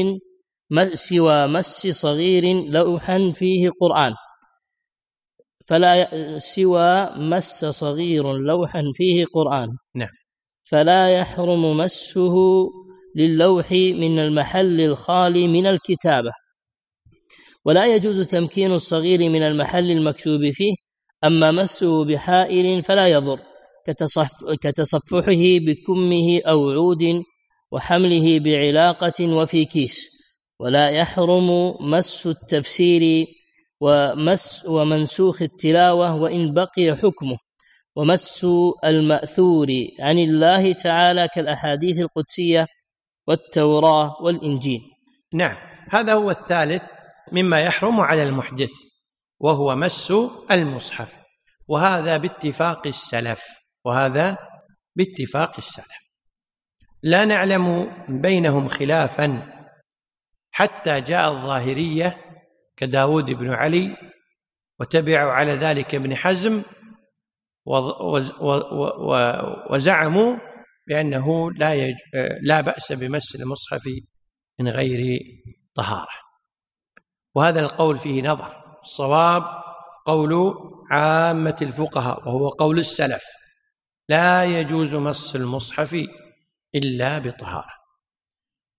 [0.94, 4.14] سوى مس صغير لوحا فيه قرآن.
[5.68, 9.68] فلا سوى مس صغير لوحا فيه قرآن.
[9.94, 10.14] نعم.
[10.70, 12.34] فلا يحرم مسه
[13.16, 16.32] للوح من المحل الخالي من الكتابة.
[17.64, 20.72] ولا يجوز تمكين الصغير من المحل المكتوب فيه
[21.24, 23.40] أما مسه بحائل فلا يضر
[23.86, 24.30] كتصف
[24.62, 27.22] كتصفحه بكمه أو عود
[27.72, 30.08] وحمله بعلاقة وفي كيس.
[30.60, 33.26] ولا يحرم مس التفسير
[33.80, 37.36] ومس ومنسوخ التلاوة وإن بقي حكمه.
[37.96, 38.46] ومس
[38.84, 39.68] المأثور
[40.00, 42.66] عن الله تعالى كالأحاديث القدسية
[43.26, 44.80] والتوراة والإنجيل.
[45.34, 45.56] نعم
[45.90, 47.01] هذا هو الثالث.
[47.32, 48.70] مما يحرم على المحدث
[49.40, 50.12] وهو مس
[50.50, 51.14] المصحف
[51.68, 53.42] وهذا باتفاق السلف
[53.84, 54.38] وهذا
[54.96, 56.02] باتفاق السلف
[57.02, 59.52] لا نعلم بينهم خلافا
[60.50, 62.18] حتى جاء الظاهرية
[62.76, 63.96] كداود بن علي
[64.80, 66.62] وتبعوا على ذلك ابن حزم
[69.70, 70.36] وزعموا
[70.86, 71.94] بأنه لا.
[72.42, 73.82] لا بأس بمس المصحف
[74.60, 75.18] من غير
[75.74, 76.21] طهارة
[77.34, 78.78] وهذا القول فيه نظر.
[78.82, 79.42] الصواب
[80.06, 80.54] قول
[80.90, 83.22] عامة الفقهاء وهو قول السلف
[84.08, 85.96] لا يجوز مس المصحف
[86.74, 87.82] إلا بطهارة.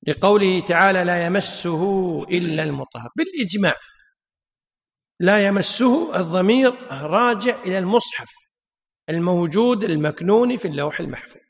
[0.07, 3.09] لقوله تعالى لا يمسه إلا المطهر.
[3.15, 3.75] بالإجماع
[5.19, 8.29] لا يمسه الضمير راجع إلى المصحف
[9.09, 11.41] الموجود المكنون في اللوح المحفوظ.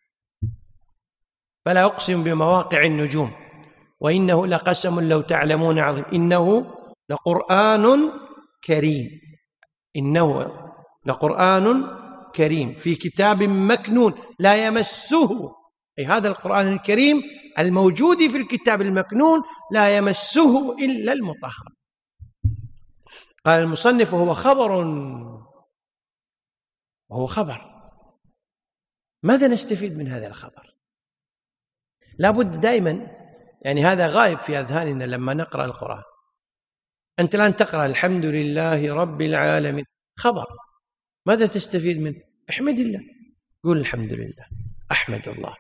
[1.66, 3.32] فلا أقسم بمواقع النجوم
[4.00, 6.06] وإنه لقسم لو تعلمون عظيم.
[6.14, 6.76] إنه
[7.10, 8.12] لقرآن
[8.64, 9.10] كريم.
[9.96, 10.52] إنه
[11.06, 11.88] لقرآن
[12.36, 12.74] كريم.
[12.76, 15.56] في كتاب مكنون لا يمسه.
[16.00, 17.22] أي هذا القرآن الكريم
[17.60, 21.70] الموجود في الكتاب المكنون لا يمسه إلا المطهر.
[23.46, 24.72] قال المصنف وهو خبر.
[27.10, 27.74] وهو خبر.
[29.24, 30.76] ماذا نستفيد من هذا الخبر؟
[32.20, 33.08] لابد دائما
[33.62, 36.04] يعني هذا غائب في أذهاننا لما نقرأ القرآن.
[37.20, 39.86] أنت الآن تقرأ الحمد لله رب العالمين.
[40.18, 40.46] خبر.
[41.26, 43.00] ماذا تستفيد منه؟ احمد الله.
[43.64, 44.46] قول الحمد لله.
[44.92, 45.56] أحمد الله.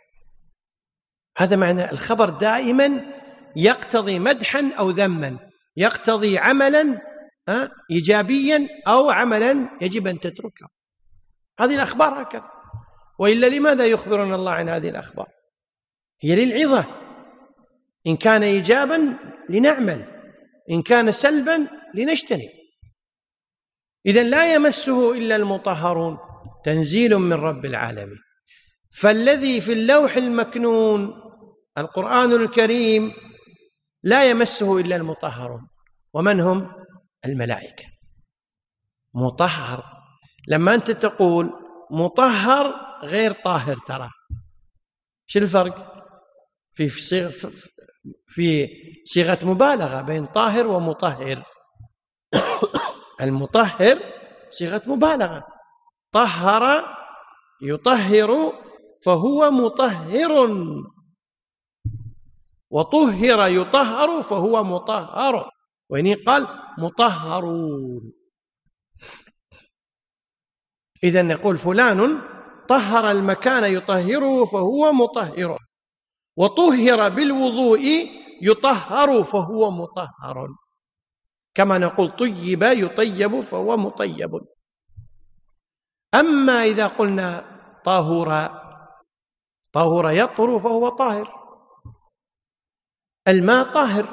[1.37, 3.13] هذا معنى الخبر دائما
[3.55, 5.49] يقتضي مدحا أو ذما.
[5.77, 7.01] يقتضي عملا
[7.91, 10.67] إيجابيا أو عملا يجب أن تتركه.
[11.59, 12.49] هذه الأخبار هكذا.
[13.19, 15.27] وإلا لماذا يخبرنا الله عن هذه الأخبار؟
[16.21, 16.85] هي للعظة.
[18.07, 19.17] إن كان إيجابا
[19.49, 20.12] لنعمل.
[20.71, 22.49] إن كان سلبا لنجتنب.
[24.06, 26.17] إذا لا يمسه إلا المطهرون
[26.65, 28.17] تنزيل من رب العالمين.
[28.91, 31.13] فالذي في اللوح المكنون
[31.78, 33.12] القرآن الكريم
[34.04, 35.67] لا يمسه إلا المطهرون.
[36.13, 36.71] ومن هم؟
[37.26, 37.86] الملائكة.
[39.13, 39.84] مطهر.
[40.47, 41.49] لما أنت تقول
[41.91, 42.73] مطهر
[43.04, 44.10] غير طاهر ترى.
[45.26, 45.93] شو الفرق؟
[46.73, 46.89] في
[48.27, 48.69] في
[49.05, 51.43] صيغة مبالغة بين طاهر ومطهر.
[53.21, 53.99] المطهر
[54.51, 55.47] صيغة مبالغة.
[56.11, 56.95] طهر
[57.61, 58.53] يطهر
[59.05, 60.31] فهو مطهر.
[62.69, 65.49] وطهر يطهر فهو مطهر.
[65.89, 68.13] وإن قال مطهرون
[71.03, 72.21] إذا نقول فلان
[72.69, 75.57] طهر المكان يطهره فهو مطهر.
[76.38, 78.10] وطهر بالوضوء
[78.41, 80.48] يطهر فهو مطهر.
[81.56, 84.41] كما نقول طيب يطيب فهو مطيب.
[86.13, 87.46] أما إذا قلنا
[87.86, 88.30] طاهر
[89.74, 91.43] طاهر يطهر فهو طاهر.
[93.28, 94.06] الماء طاهر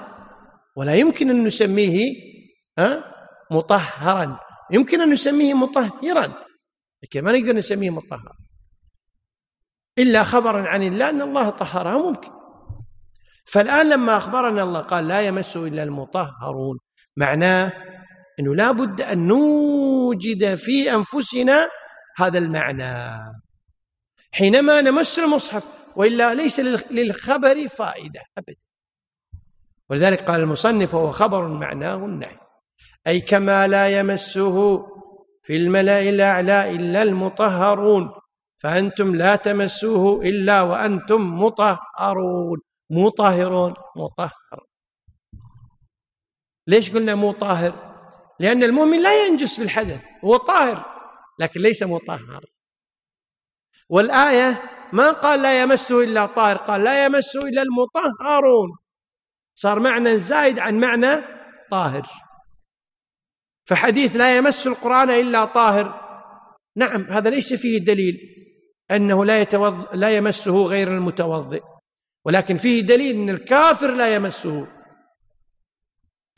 [0.77, 2.15] ولا يمكن أن نسميه
[3.51, 4.41] مطهرا.
[4.71, 6.45] يمكن أن نسميه مطهرا
[7.03, 8.37] لكن ما نقدر نسميه مطهر
[9.98, 12.31] إلا خبرا عن الله أن الله طهرها ممكن.
[13.44, 16.79] فالآن لما أخبرنا الله قال لا يمسه إلا المطهرون
[17.16, 17.72] معناه
[18.40, 21.68] أنه لا بد أن نوجد في أنفسنا
[22.16, 23.20] هذا المعنى.
[24.33, 25.64] حينما نمس المصحف
[25.96, 28.64] وإلا ليس للخبر فائدة أبدا.
[29.90, 32.38] ولذلك قال المصنف هو خبر معناه النهي.
[33.07, 34.87] أي كما لا يمسه
[35.42, 38.11] في الملأ الأعلى إلا المطهرون.
[38.61, 42.61] فأنتم لا تمسوه إلا وأنتم مطهرون.
[42.90, 43.75] مطهرون.
[43.96, 44.66] مطهر.
[46.66, 47.90] ليش قلنا مو طاهر
[48.40, 50.85] لأن المؤمن لا ينجس بالحدث هو طاهر
[51.38, 52.44] لكن ليس مطهر.
[53.88, 58.79] والآية ما قال لا يمسه إلا طاهر قال لا يمسه إلا المطهرون.
[59.55, 61.25] صار معنى زايد عن معنى
[61.70, 62.09] طاهر.
[63.64, 66.11] فحديث لا يمس القرآن إلا طاهر.
[66.77, 68.39] نعم هذا ليس فيه دليل.
[68.90, 69.95] أنه لا, يتوض...
[69.95, 71.62] لا يمسه غير المتوضئ.
[72.24, 74.66] ولكن فيه دليل أن الكافر لا يمسه.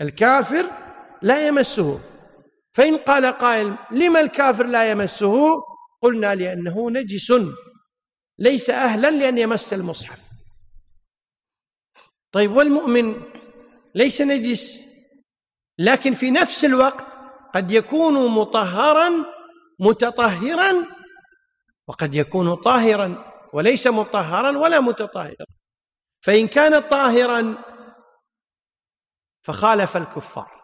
[0.01, 0.71] الكافر
[1.23, 2.01] لا يمسه.
[2.75, 5.63] فإن قال قائل لما الكافر لا يمسه؟
[6.03, 7.33] قلنا لأنه نجس.
[8.39, 10.19] ليس أهلا لأن يمس المصحف.
[12.33, 13.23] طيب والمؤمن
[13.95, 14.93] ليس نجس
[15.79, 17.07] لكن في نفس الوقت
[17.55, 19.11] قد يكون مطهرا
[19.81, 20.73] متطهرا
[21.89, 25.47] وقد يكون طاهرا وليس مطهرا ولا متطهرا.
[26.21, 27.65] فإن كان طاهرا
[29.43, 30.63] فخالف الكفار.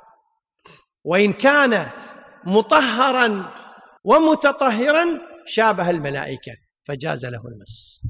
[1.05, 1.91] وإن كان
[2.45, 3.55] مطهرا
[4.05, 6.53] ومتطهرا شابه الملائكة
[6.85, 8.03] فجاز له المس.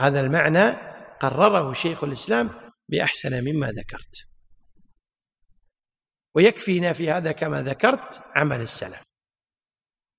[0.00, 0.70] هذا المعنى
[1.20, 4.28] قرره شيخ الإسلام بأحسن مما ذكرت.
[6.34, 9.07] ويكفينا في هذا كما ذكرت عمل السلف.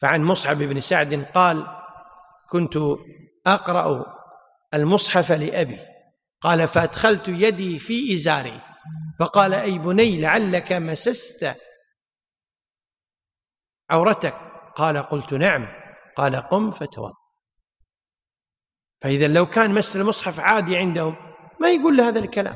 [0.01, 1.67] فعن مصعب بن سعد قال
[2.49, 2.77] كنت
[3.47, 4.05] أقرأ
[4.73, 5.79] المصحف لأبي
[6.41, 8.61] قال فأدخلت يدي في إزاري
[9.19, 11.55] فقال أي بني لعلك مسست
[13.89, 14.33] عورتك؟
[14.75, 15.67] قال قلت نعم.
[16.15, 17.13] قال قم فتوضا
[19.01, 21.15] فإذا لو كان مس المصحف عادي عندهم
[21.59, 22.55] ما يقول له هذا الكلام.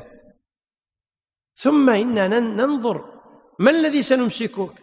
[1.54, 3.20] ثم إننا ننظر
[3.58, 4.74] ما الذي سنمسكه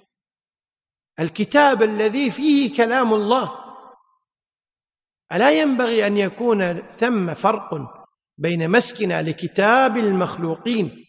[1.22, 3.52] الكتاب الذي فيه كلام الله.
[5.32, 7.70] ألا ينبغي أن يكون ثم فرق
[8.38, 11.06] بين مسكنا لكتاب المخلوقين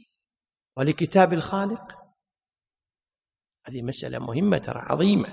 [0.77, 1.99] ولكتاب الخالق؟
[3.67, 5.29] هذه مسألة مهمة ترى عظيمة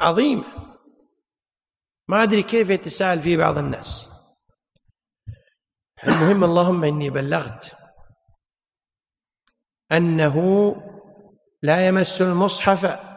[0.00, 0.44] عظيمة.
[2.08, 4.08] ما أدري كيف يتساءل فيه بعض الناس.
[6.04, 7.76] المهم اللهم إني بلغت
[9.92, 10.36] أنه
[11.62, 13.11] لا يمس المصحف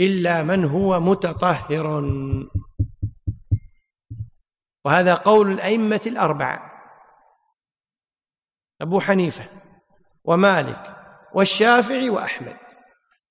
[0.00, 2.02] إلا من هو متطهر.
[4.84, 6.72] وهذا قول الأئمة الأربعة
[8.80, 9.48] أبو حنيفة
[10.24, 10.96] ومالك
[11.34, 12.56] والشافعي وأحمد.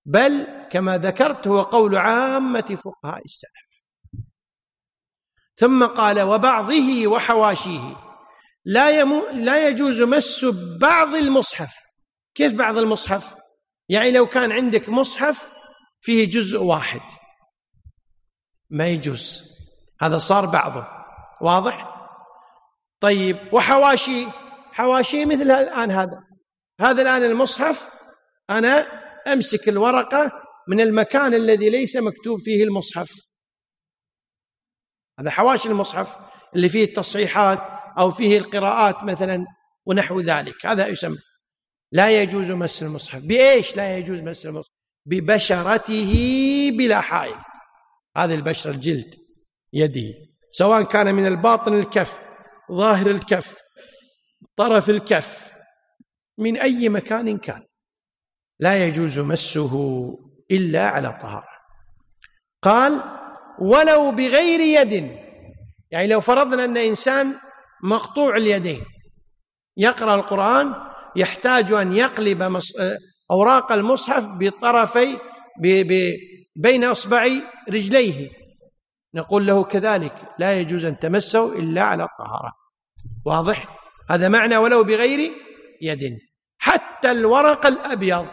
[0.05, 3.83] بل كما ذكرت هو قول عامة فقهاء السلف.
[5.55, 7.95] ثم قال وبعضه وحواشيه.
[8.65, 10.45] لا, يمو لا يجوز مس
[10.81, 11.75] بعض المصحف.
[12.35, 13.35] كيف بعض المصحف؟
[13.89, 15.56] يعني لو كان عندك مصحف
[16.01, 17.01] فيه جزء واحد.
[18.69, 19.43] ما يجوز
[20.01, 20.87] هذا صار بعضه.
[21.41, 21.97] واضح؟
[22.99, 24.27] طيب وحواشي.
[24.71, 26.23] حواشي مثل الآن هذا.
[26.81, 27.89] هذا الآن المصحف
[28.49, 28.79] أنا
[29.33, 30.31] أمسك الورقة
[30.67, 33.11] من المكان الذي ليس مكتوب فيه المصحف.
[35.19, 36.17] هذا حواشي المصحف
[36.55, 37.59] اللي فيه التصحيحات
[37.99, 39.45] أو فيه القراءات مثلا
[39.85, 40.65] ونحو ذلك.
[40.65, 41.17] هذا يسمى.
[41.91, 43.21] لا يجوز مس المصحف.
[43.21, 44.76] بإيش لا يجوز مس المصحف؟
[45.07, 46.13] ببشرته
[46.77, 47.35] بلا حائل.
[48.17, 49.15] هذه البشرة الجلد
[49.73, 50.13] يده
[50.51, 52.21] سواء كان من الباطن الكف
[52.71, 53.57] ظاهر الكف
[54.55, 55.51] طرف الكف
[56.37, 57.63] من أي مكان كان.
[58.59, 59.73] لا يجوز مسه
[60.51, 61.57] إلا على طهارة.
[62.61, 63.01] قال
[63.59, 65.17] ولو بغير يد.
[65.91, 67.35] يعني لو فرضنا أن إنسان
[67.83, 68.85] مقطوع اليدين
[69.77, 70.73] يقرأ القرآن
[71.15, 72.43] يحتاج أن يقلب
[73.31, 75.17] أوراق المصحف بطرفي
[76.55, 78.29] بين أصبعي رجليه.
[79.13, 82.51] نقول له كذلك لا يجوز أن تمسه إلا على الطهارة.
[83.25, 85.31] واضح؟ هذا معنى ولو بغير
[85.81, 86.19] يد.
[86.57, 88.27] حتى الورق الأبيض.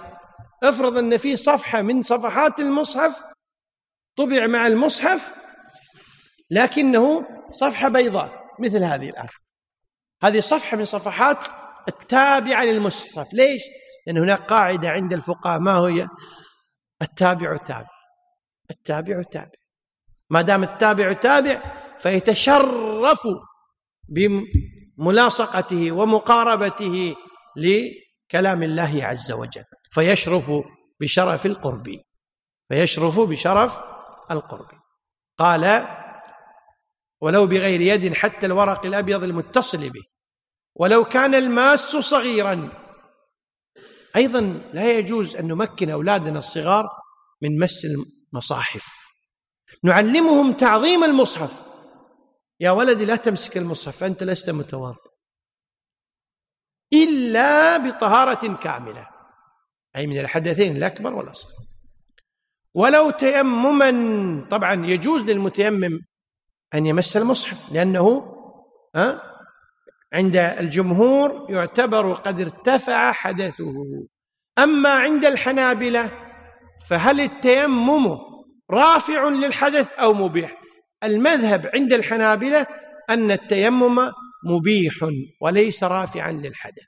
[0.63, 3.23] افرض أن في صفحة من صفحات المصحف
[4.17, 5.35] طبع مع المصحف
[6.51, 9.27] لكنه صفحة بيضاء مثل هذه الآن.
[10.23, 11.49] هذه صفحة من صفحات
[11.89, 13.27] التابعة للمصحف.
[13.33, 13.63] ليش؟
[14.07, 15.61] لأن هناك قاعدة عند الفقهاء.
[15.61, 16.09] ما هي؟
[17.03, 17.89] التابع تابع.
[18.71, 19.59] التابع تابع.
[20.31, 21.63] ما دام التابع تابع
[21.99, 23.29] فيتشرف
[24.09, 27.17] بملاصقته ومقاربته
[27.57, 29.65] لكلام الله عز وجل.
[29.91, 30.53] فيشرف
[31.01, 32.01] بشرف القرب.
[32.69, 33.79] فيشرف بشرف
[34.31, 34.69] القرب.
[35.39, 35.87] قال
[37.21, 40.03] ولو بغير يد حتى الورق الأبيض المتصل به
[40.75, 42.84] ولو كان الماس صغيرا
[44.17, 44.41] أيضا
[44.73, 46.89] لا يجوز أن نمكن أولادنا الصغار
[47.43, 47.87] من مس
[48.33, 48.87] المصاحف.
[49.83, 51.65] نعلمهم تعظيم المصحف.
[52.61, 55.15] يا ولدي لا تمسك المصحف أنت لست متواضع.
[56.93, 59.09] إلا بطهارة كاملة
[59.97, 61.53] أي من الحدثين الاكبر والاصغر
[62.75, 65.99] ولو تيمما طبعا يجوز للمتيمم
[66.75, 68.35] أن يمس المصحف لأنه
[68.95, 69.34] ها؟
[70.15, 73.75] عند الجمهور يعتبر قد ارتفع حدثه.
[74.59, 76.11] أما عند الحنابلة
[76.89, 78.19] فهل التيمم
[78.71, 80.61] رافع للحدث أو مبيح؟
[81.05, 82.67] المذهب عند الحنابلة
[83.11, 84.11] أن التيمم
[84.45, 84.95] مبيح
[85.41, 86.85] وليس رافعا للحدث.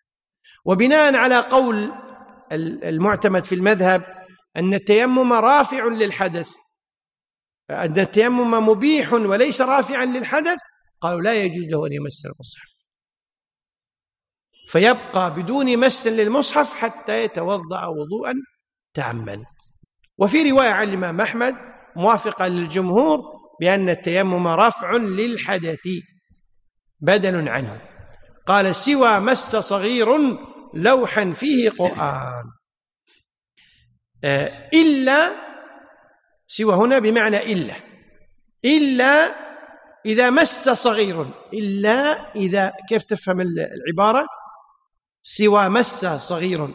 [0.65, 1.93] وبناء على قول
[2.53, 4.03] المعتمد في المذهب
[4.57, 6.49] أن التيمم رافع للحدث.
[7.71, 10.59] أن التيمم مبيح وليس رافعا للحدث
[11.01, 12.76] قالوا لا يجوز له ان يمس المصحف.
[14.69, 18.35] فيبقى بدون مس للمصحف حتى يتوضأ وضوءا
[18.95, 19.45] تاما.
[20.19, 21.55] وفي رواية عن الإمام أحمد
[21.97, 23.21] موافقه للجمهور
[23.61, 25.89] بأن التيمم رفع للحدث
[27.01, 27.81] بدل عنه.
[28.47, 30.09] قال سوى مس صغير
[30.75, 32.45] لوحا فيه قرآن.
[34.25, 35.33] آه، إلا
[36.49, 37.75] سوى هنا بمعنى إلا.
[38.65, 39.35] إلا
[40.07, 41.27] إذا مس صغير.
[41.55, 44.27] إلا إذا كيف تفهم العبارة؟
[45.29, 46.75] سوى مس صغير.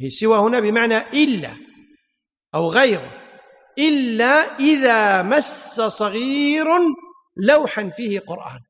[0.00, 1.56] هي سوى هنا بمعنى إلا
[2.54, 3.00] أو غير.
[3.78, 6.66] إلا إذا مس صغير
[7.36, 8.60] لوحا فيه قرآن.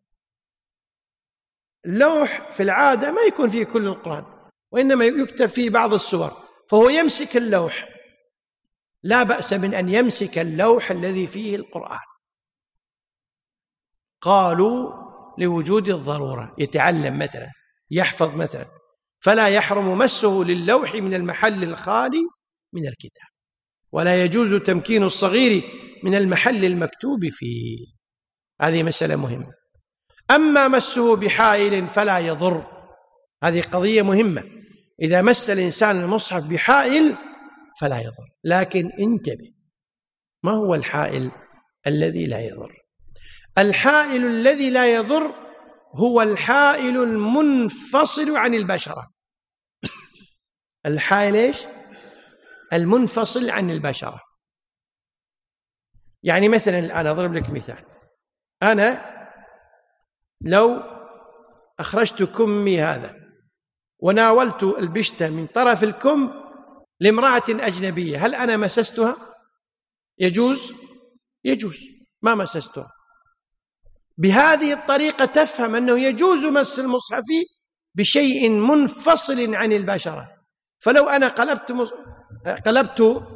[1.86, 4.24] اللوح في العادة ما يكون فيه كل القرآن
[4.70, 7.88] وإنما يكتب فيه بعض السور فهو يمسك اللوح.
[9.02, 12.06] لا بأس من أن يمسك اللوح الذي فيه القرآن.
[14.20, 14.92] قالوا
[15.38, 17.50] لوجود الضرورة يتعلم مثلا
[17.90, 18.80] يحفظ مثلا.
[19.20, 22.20] فلا يحرم مسه للوح من المحل الخالي
[22.72, 23.28] من الكتاب
[23.92, 25.62] ولا يجوز تمكين الصغير
[26.04, 27.86] من المحل المكتوب فيه.
[28.60, 29.52] هذه مسألة مهمة.
[30.30, 32.86] أما مسه بحائل فلا يضر.
[33.44, 34.44] هذه قضية مهمة.
[35.02, 37.14] إذا مس الإنسان المصحف بحائل
[37.80, 38.28] فلا يضر.
[38.44, 39.52] لكن انتبه
[40.42, 41.30] ما هو الحائل
[41.86, 42.72] الذي لا يضر؟
[43.58, 45.34] الحائل الذي لا يضر
[45.95, 49.11] هو الحائل المنفصل عن البشرة.
[50.86, 51.59] الحائل إيش؟
[52.72, 54.20] المنفصل عن البشرة.
[56.22, 57.84] يعني مثلا الآن أضرب لك مثال.
[58.62, 59.11] أنا
[60.41, 60.82] لو
[61.80, 63.16] أخرجت كمي هذا
[63.99, 66.32] وناولت البشتة من طرف الكم
[67.01, 69.16] لامرأة أجنبية هل أنا مسستها؟
[70.18, 70.72] يجوز؟
[71.45, 71.80] يجوز.
[72.22, 72.99] ما مسستها.
[74.20, 77.24] بهذه الطريقة تفهم أنه يجوز مس المصحف
[77.94, 80.28] بشيء منفصل عن البشرة.
[80.78, 81.72] فلو أنا قلبت.
[82.66, 83.26] قلبت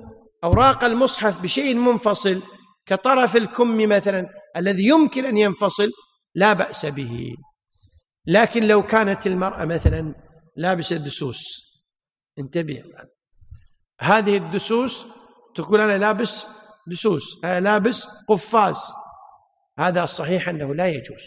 [0.45, 2.43] أوراق المصحف بشيء منفصل
[2.87, 4.27] كطرف الكم مثلا
[4.57, 5.91] الذي يمكن أن ينفصل
[6.35, 7.35] لا بأس به.
[8.27, 10.15] لكن لو كانت المرأة مثلا
[10.57, 11.43] لابسة دسوس
[12.39, 12.83] انتبه
[14.01, 15.07] هذه الدسوس
[15.55, 16.47] تقول أنا لابس
[16.87, 18.77] دسوس أنا لابس قفاز.
[19.79, 21.23] هذا الصحيح أنه لا يجوز.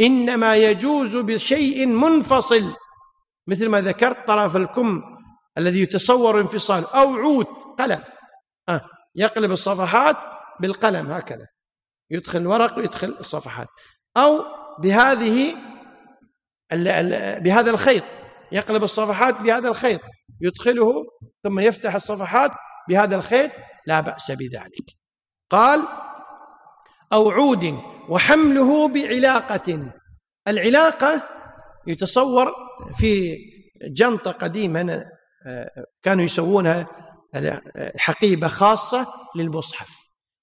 [0.00, 2.76] إنما يجوز بشيء منفصل
[3.46, 5.02] مثل ما ذكرت طرف الكم
[5.58, 7.46] الذي يتصور انفصال أو عود
[7.78, 8.02] قلم.
[8.68, 8.80] آه
[9.14, 10.16] يقلب الصفحات
[10.60, 11.46] بالقلم هكذا.
[12.10, 13.68] يدخل الورق ويدخل الصفحات.
[14.16, 14.44] أو
[14.78, 15.56] بهذه
[17.38, 18.04] بهذا الخيط
[18.52, 20.00] يقلب الصفحات بهذا الخيط
[20.40, 20.92] يدخله
[21.44, 22.50] ثم يفتح الصفحات
[22.88, 23.50] بهذا الخيط
[23.86, 24.90] لا بأس بذلك.
[25.50, 25.82] قال
[27.14, 29.92] أو عود وحمله بعلاقة.
[30.48, 31.22] العلاقة
[31.86, 32.52] يتصور
[32.96, 33.36] في
[33.82, 35.04] جنطة قديمة
[36.02, 36.86] كانوا يسوونها
[37.98, 39.06] حقيبة خاصة
[39.36, 39.90] للمصحف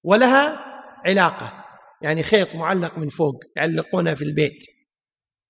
[0.04, 0.60] ولها
[1.06, 1.66] علاقة
[2.02, 4.66] يعني خيط معلق من فوق يعلقونها في البيت.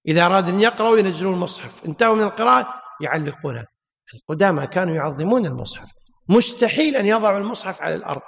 [0.07, 3.65] إذا أراد أن يقرأوا ينزلون المصحف انتهوا من القراءة يعلقونها.
[4.13, 5.89] القدامى كانوا يعظمون المصحف.
[6.29, 8.21] مستحيل أن يضعوا المصحف على الأرض.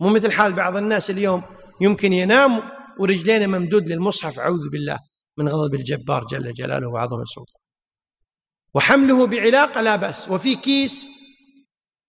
[0.00, 1.42] مو مثل حال بعض الناس اليوم
[1.82, 2.62] يمكن ينام
[2.98, 4.98] ورجلينه ممدود للمصحف أعوذ بالله
[5.38, 7.62] من غضب الجبار جل جلاله وعظم سلطانه
[8.74, 10.28] وحمله بعلاقة لا بأس.
[10.28, 11.08] وفي كيس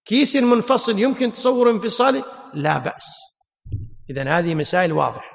[0.05, 3.15] كيس منفصل يمكن تصور انفصاله؟ لا بأس.
[4.09, 5.33] إذا هذه مسائل واضحة.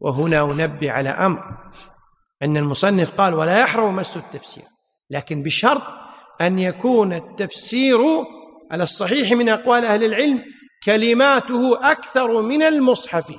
[0.00, 1.42] وهنا أنبه على أمر.
[2.42, 4.64] أن المصنف قال ولا يحرم مس التفسير.
[5.10, 5.82] لكن بشرط
[6.40, 7.98] أن يكون التفسير
[8.70, 10.42] على الصحيح من أقوال أهل العلم
[10.84, 13.34] كلماته أكثر من المصحف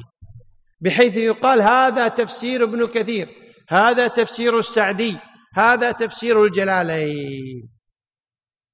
[0.82, 3.30] بحيث يقال هذا تفسير ابن كثير
[3.70, 5.18] هذا تفسير السعدي
[5.54, 7.70] هذا تفسير الجلالين.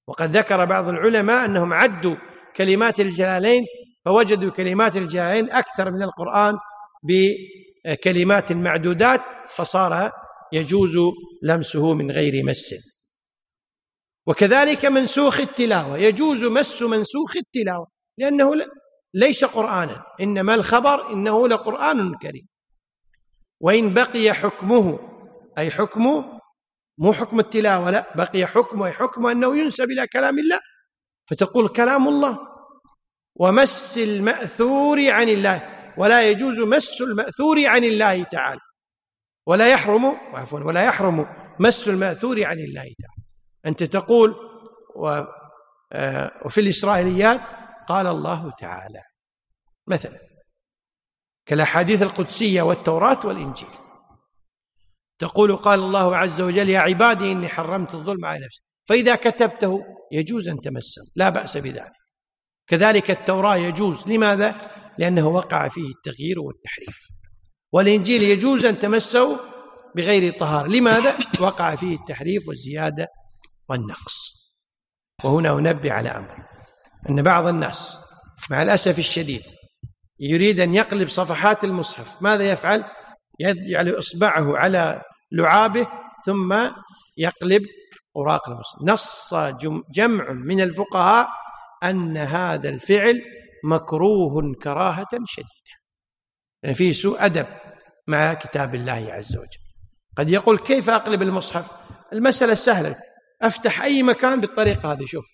[0.08, 2.16] وقد ذكر بعض العلماء أنهم عدوا
[2.56, 3.66] كلمات الجلالين
[4.06, 6.58] فوجدوا كلمات الجلالين أكثر من القرآن
[7.04, 10.12] بكلمات معدودات فصار
[10.54, 10.98] يجوز
[11.44, 12.76] لمسه من غير مس.
[14.28, 17.88] وكذلك منسوخ التلاوة يجوز مس منسوخ التلاوة.
[18.22, 18.66] لأنه
[19.14, 22.48] ليس قرآنا إنما الخبر إنه لقرآن كريم.
[23.60, 25.00] وإن بقي حكمه
[25.58, 26.40] أي حكمه
[26.98, 30.60] مو حكم التلاوة لا بقي حكمه أي حكمه أنه ينسب إلى كلام الله
[31.30, 32.40] فتقول كلام الله.
[33.36, 38.62] ومس المأثور عن الله ولا يجوز مس المأثور عن الله تعالى.
[39.48, 41.28] ولا يحرم عفوا ولا يحرم
[41.60, 43.24] مس المأثور عن الله تعالى.
[43.66, 44.36] أنت تقول
[45.94, 47.42] آه، وفي الإسرائيليات
[47.92, 49.02] قال الله تعالى
[49.88, 50.20] مثلا
[51.46, 53.70] كالأحاديث القدسية والتوراة والإنجيل.
[55.20, 58.62] تقول قال الله عز وجل يا عبادي إني حرمت الظلم على نفسي.
[58.90, 61.92] فإذا كتبته يجوز أن تمسه لا بأس بذلك.
[62.68, 64.56] كذلك التوراة يجوز لماذا؟
[64.98, 67.08] لأنه وقع فيه التغيير والتحريف.
[67.72, 69.40] والإنجيل يجوز أن تمسه
[69.96, 73.08] بغير طهارة لماذا؟ وقع فيه التحريف والزيادة
[73.70, 74.42] والنقص.
[75.24, 76.51] وهنا أنبه على أمر
[77.10, 77.98] أن بعض الناس
[78.50, 79.44] مع الأسف الشديد
[80.20, 82.84] يريد أن يقلب صفحات المصحف ماذا يفعل؟
[83.40, 85.88] يجعل إصبعه على لعابه
[86.26, 86.70] ثم
[87.18, 87.66] يقلب
[88.16, 88.82] أوراق المصحف.
[88.84, 89.34] نص
[89.96, 91.30] جمع من الفقهاء
[91.84, 93.22] أن هذا الفعل
[93.64, 95.50] مكروه كراهة شديدة.
[96.64, 97.48] يعني فيه سوء أدب
[98.08, 99.60] مع كتاب الله عز وجل.
[100.18, 101.72] قد يقول كيف أقلب المصحف؟
[102.14, 102.96] المسألة سهلة.
[103.42, 105.26] أفتح أي مكان بالطريقة هذه شوف.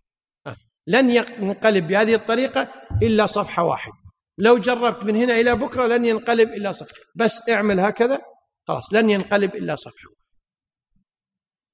[0.87, 2.67] لن ينقلب بهذه الطريقة
[3.03, 3.93] إلا صفحة واحدة
[4.37, 7.01] لو جربت من هنا إلى بكرة لن ينقلب إلا صفحة.
[7.15, 8.21] بس اعمل هكذا
[8.67, 10.09] خلاص لن ينقلب إلا صفحة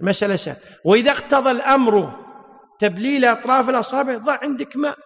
[0.01, 0.59] المسألة سهلة.
[0.85, 2.23] وإذا اقتضى الأمر
[2.79, 4.97] تبليل أطراف الأصابع ضع عندك ماء.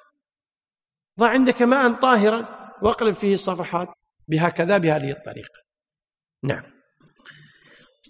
[1.19, 2.57] ضع عندك ماء طاهرا.
[2.81, 3.87] واقلب فيه الصفحات
[4.27, 5.59] بهكذا بهذه الطريقة.
[6.43, 6.76] نعم.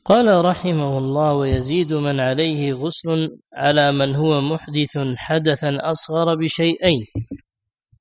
[0.10, 7.06] قال رحمه الله ويزيد من عليه غسل على من هو محدث حدثا أصغر بشيئين.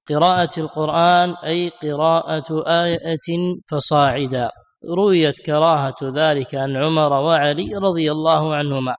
[0.08, 3.28] قراءة القرآن أي قراءة آية
[3.70, 4.50] فصاعدا.
[4.96, 8.94] رويت كراهة ذلك عن عمر وعلي رضي الله عنهما.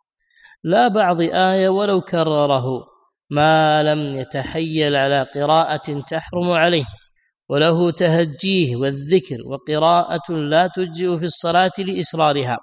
[0.64, 2.66] لا بعض آية ولو كرره.
[3.30, 6.86] ما لم يتحيل على قراءة تحرم عليه.
[7.49, 9.38] وله تهجيه والذكر.
[9.45, 12.58] وقراءة لا تجزئ في الصلاة لإصرارها.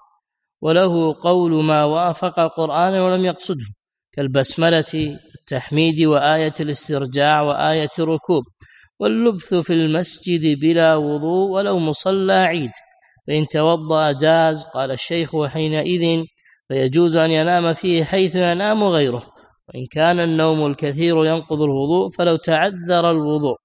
[0.64, 3.64] وله قول ما وافق القرآن ولم يقصده
[4.12, 8.42] كالبسملة التحميد وآية الاسترجاع وآية الركوب
[9.00, 12.70] واللبث في المسجد بلا وضوء ولو مصلى عيد
[13.26, 16.24] فإن توضأ جاز قال الشيخ وحينئذ
[16.68, 19.22] فيجوز أن ينام فيه حيث ينام غيره
[19.68, 23.56] وإن كان النوم الكثير ينقض الوضوء فلو تعذر الوضوء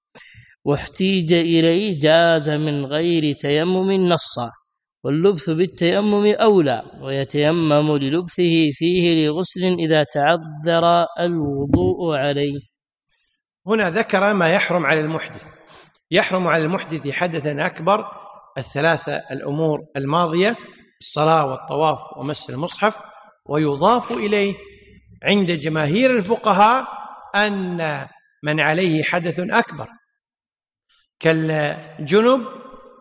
[0.64, 4.50] واحتيج إليه جاز من غير تيمم نصا.
[5.04, 12.60] واللبث بالتيمم أولى ويتيمم للبثه فيه لغسل إذا تعذر الوضوء عليه.
[13.66, 15.42] هنا ذكر ما يحرم على المحدث.
[16.10, 18.04] يحرم على المحدث حدثا أكبر
[18.58, 20.56] الثلاثة الأمور الماضية
[21.00, 23.00] الصلاة والطواف ومس المصحف
[23.46, 24.54] ويضاف إليه
[25.22, 26.88] عند جماهير الفقهاء
[27.34, 28.06] أن
[28.42, 29.88] من عليه حدث أكبر
[31.20, 32.46] كالجنب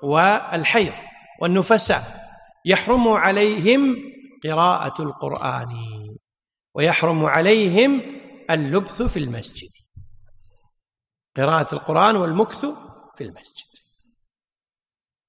[0.04, 0.94] والحيض.
[1.42, 2.30] والنفساء
[2.66, 3.96] يحرم عليهم
[4.44, 5.76] قراءة القرآن
[6.74, 8.02] ويحرم عليهم
[8.50, 9.70] اللبث في المسجد.
[11.38, 12.66] قراءة القرآن والمكث
[13.18, 13.68] في المسجد.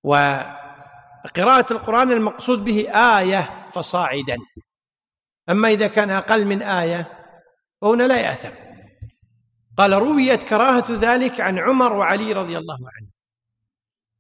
[0.03, 4.37] وقراءة القرآن المقصود به آية فصاعدا.
[5.49, 7.27] أما إذا كان أقل من آية
[7.81, 8.55] فهنا لا يأثم.
[9.77, 13.10] قال رويت كراهة ذلك عن عمر وعلي رضي الله عنه.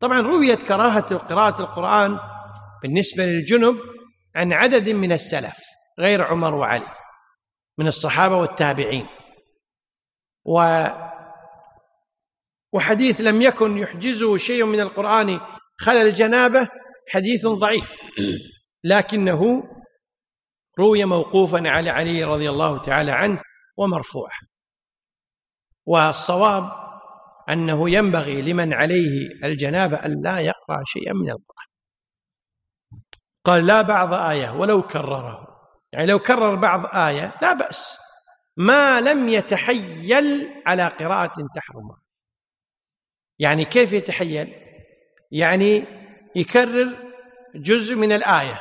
[0.01, 2.19] طبعا رويت كراهة قراءة القرآن
[2.83, 3.77] بالنسبة للجنب
[4.35, 5.57] عن عدد من السلف
[5.99, 6.95] غير عمر وعلي
[7.79, 9.07] من الصحابة والتابعين.
[10.45, 10.85] و
[12.73, 15.41] وحديث لم يكن يحجزه شيء من القرآن
[15.79, 16.69] خلل الجنابة
[17.09, 18.03] حديث ضعيف
[18.85, 19.63] لكنه
[20.79, 23.43] روي موقوفا على علي رضي الله تعالى عنه
[23.77, 24.39] ومرفوعا.
[25.87, 26.90] والصواب
[27.53, 31.71] أنه ينبغي لمن عليه الجنابة أن لا يقرأ شيئا من القرآن.
[33.45, 35.47] قال لا بعض آية ولو كرره.
[35.93, 37.97] يعني لو كرر بعض آية لا بأس.
[38.57, 41.97] ما لم يتحيل على قراءة تحرم.
[43.39, 44.55] يعني كيف يتحيل؟
[45.31, 45.85] يعني
[46.37, 47.13] يكرر
[47.55, 48.61] جزء من الآية.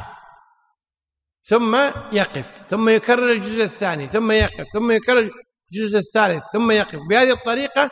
[1.44, 1.76] ثم
[2.12, 5.32] يقف ثم يكرر الجزء الثاني ثم يقف ثم يكرر
[5.72, 7.00] الجزء الثالث ثم يقف.
[7.10, 7.90] بهذه الطريقة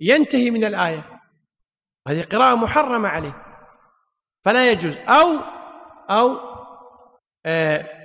[0.00, 1.20] ينتهي من الآية.
[2.08, 3.44] هذه قراءة محرمة عليه.
[4.44, 4.96] فلا يجوز.
[4.96, 5.38] أو
[6.10, 6.50] أو
[7.46, 8.00] آه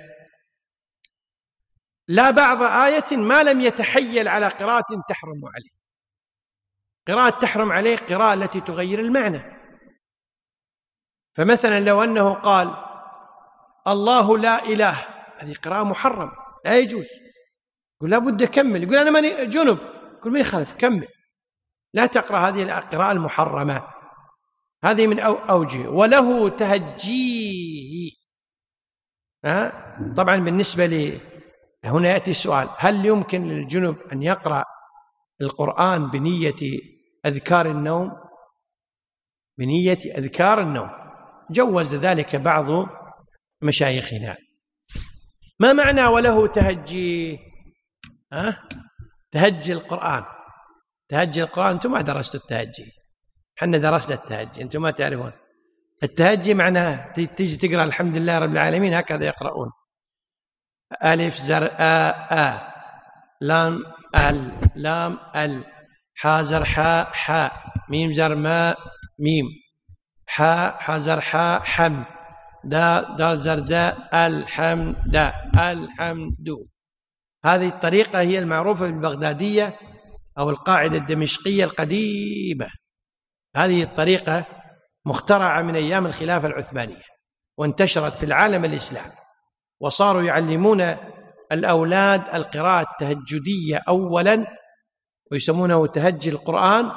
[2.08, 5.76] لا بعض آية ما لم يتحيل على قراءة تحرم عليه.
[7.08, 9.56] قراءة تحرم عليه قراءة التي تغير المعنى.
[11.34, 12.74] فمثلا لو أنه قال
[13.86, 15.06] الله لا إله
[15.38, 16.32] هذه قراءة محرم
[16.64, 17.08] لا يجوز.
[17.96, 18.82] يقول لابد أكمل.
[18.82, 19.78] يقول أنا ماني جنب.
[20.18, 21.08] يقول من يخالف كمل.
[21.96, 23.82] لا تقرأ هذه القراءة المحرمة.
[24.84, 25.88] هذه من أوجه.
[25.88, 28.10] وله تهجيه.
[29.44, 29.72] ها؟
[30.16, 31.20] طبعا بالنسبة لي
[31.84, 34.64] هنا يأتي السؤال هل يمكن للجنب أن يقرأ
[35.40, 36.80] القرآن بنية
[37.26, 38.12] أذكار النوم؟
[39.58, 40.90] بنية أذكار النوم.
[41.50, 42.66] جوز ذلك بعض
[43.62, 44.36] مشايخنا.
[45.60, 47.38] ما معنى وله تهجي
[48.32, 48.68] ها؟
[49.32, 50.35] تهجي القرآن.
[51.08, 52.92] تهجي القرآن أنتم ما درستوا التهجي.
[53.56, 55.32] حنا درسنا التهجي أنتم ما تعرفون.
[56.02, 59.70] التهجي معناه تيجي تقرأ الحمد لله رب العالمين هكذا يقرؤون.
[61.04, 62.10] ألف زر آ
[62.46, 62.72] آ.
[63.40, 63.82] لام
[64.14, 64.52] ال.
[64.76, 65.64] لام ال.
[66.14, 67.52] حا زر حاء حاء
[67.90, 68.78] ميم زر ماء
[69.18, 69.46] ميم.
[70.26, 72.04] حاء حزر حاء حم.
[72.64, 75.16] دال دال زرداء الحمد
[75.58, 76.48] الحمد
[77.44, 79.78] هذه الطريقة هي المعروفة بالبغدادية
[80.38, 82.68] أو القاعدة الدمشقية القديمة.
[83.56, 84.44] هذه الطريقة
[85.06, 87.02] مخترعة من أيام الخلافة العثمانية
[87.58, 89.12] وانتشرت في العالم الإسلامي
[89.80, 90.96] وصاروا يعلمون
[91.52, 94.46] الأولاد القراءة التهجدية أولا
[95.32, 96.90] ويسمونه تهجي القرآن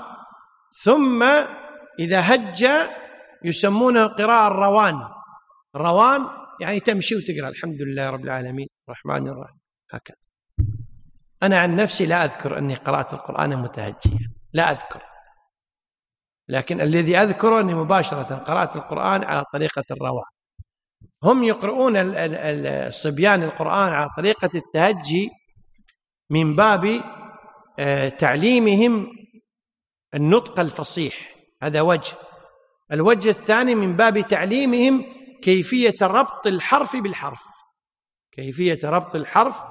[0.84, 1.24] ثم
[2.00, 2.68] إذا هج
[3.46, 4.96] يسمونه قراءة الروان.
[5.76, 6.26] الروان
[6.62, 7.50] يعني تمشي وتقرأ.
[7.50, 8.68] الحمد لله رب العالمين.
[8.90, 9.60] الرحمن الرحيم.
[9.92, 10.19] هكذا.
[11.44, 14.32] أنا عن نفسي لا أذكر أني قرأت القرآن متهجيا.
[14.54, 15.02] لا أذكر.
[16.50, 20.26] لكن الذي أذكره أني مباشرة قرأت القرآن على طريقة الروان
[21.24, 25.30] هم يقرؤون الصبيان القرآن على طريقة التهجي
[26.30, 27.02] من باب
[27.80, 29.08] آه، تعليمهم
[30.14, 31.36] النطق الفصيح.
[31.64, 32.14] هذا وجه.
[32.92, 35.06] الوجه الثاني من باب تعليمهم
[35.42, 37.44] كيفية ربط الحرف بالحرف.
[38.32, 39.62] كيفية ربط الحرف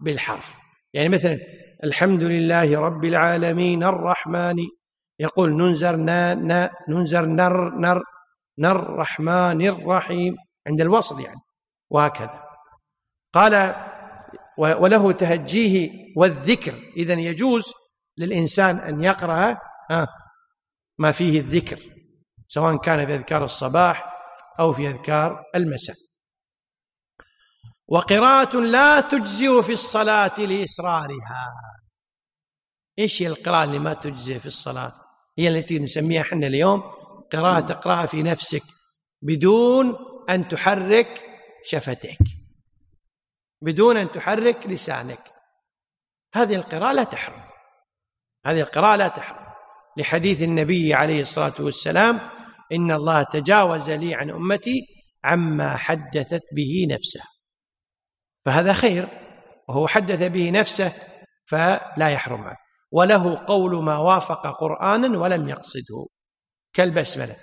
[0.00, 0.59] بالحرف.
[0.92, 1.38] يعني مثلا
[1.84, 4.56] الحمد لله رب العالمين الرحمن
[5.20, 8.02] يقول ننزر نا نا ننزر نر نر
[8.58, 10.36] نر رحمن الرحيم
[10.66, 11.40] عند الوصل يعني
[11.90, 12.42] وهكذا.
[13.32, 13.74] قال
[14.58, 17.72] وله تهجيه والذكر إذا يجوز
[18.18, 19.58] للإنسان أن يقرأ
[20.98, 21.78] ما فيه الذكر
[22.48, 24.14] سواء كان في أذكار الصباح
[24.60, 25.96] أو في أذكار المساء.
[27.90, 31.46] وقراءة لا تجزئ في الصلاة لإسرارها.
[32.98, 34.92] إيش هي القراءة اللي ما تجزئ في الصلاة؟
[35.38, 36.82] هي التي نسميها إحنا اليوم
[37.32, 38.62] قراءة تقرأها في نفسك
[39.22, 39.96] بدون
[40.30, 41.22] أن تحرك
[41.64, 42.18] شفتيك
[43.62, 45.32] بدون أن تحرك لسانك.
[46.34, 47.42] هذه القراءة لا تحرم.
[48.46, 49.46] هذه القراءة لا تحرم.
[49.96, 52.20] لحديث النبي عليه الصلاة والسلام
[52.72, 54.80] إن الله تجاوز لي عن أمتي
[55.24, 57.29] عما حدثت به نفسه.
[58.44, 59.08] فهذا خير
[59.68, 60.92] وهو حدث به نفسه
[61.46, 62.56] فلا يحرم عنه.
[62.92, 66.06] وله قول ما وافق قرآنا ولم يقصده.
[66.72, 67.36] كالبسملة.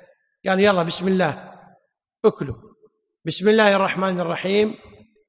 [0.48, 1.54] قال يلا بسم الله
[2.26, 2.56] اكلوا.
[3.26, 4.76] بسم الله الرحمن الرحيم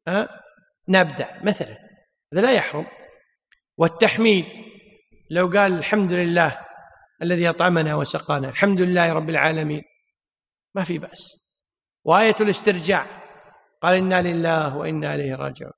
[0.08, 0.28] أه؟
[0.88, 1.40] نبدأ.
[1.42, 1.78] مثلا
[2.32, 2.86] هذا لا يحرم.
[3.76, 4.44] والتحميد
[5.30, 6.60] لو قال الحمد لله
[7.22, 9.82] الذي أطعمنا وسقانا الحمد لله رب العالمين.
[10.74, 11.48] ما في بأس.
[12.04, 13.27] وآية الاسترجاع.
[13.82, 15.72] قال إنا لله وإنا إليه راجعون.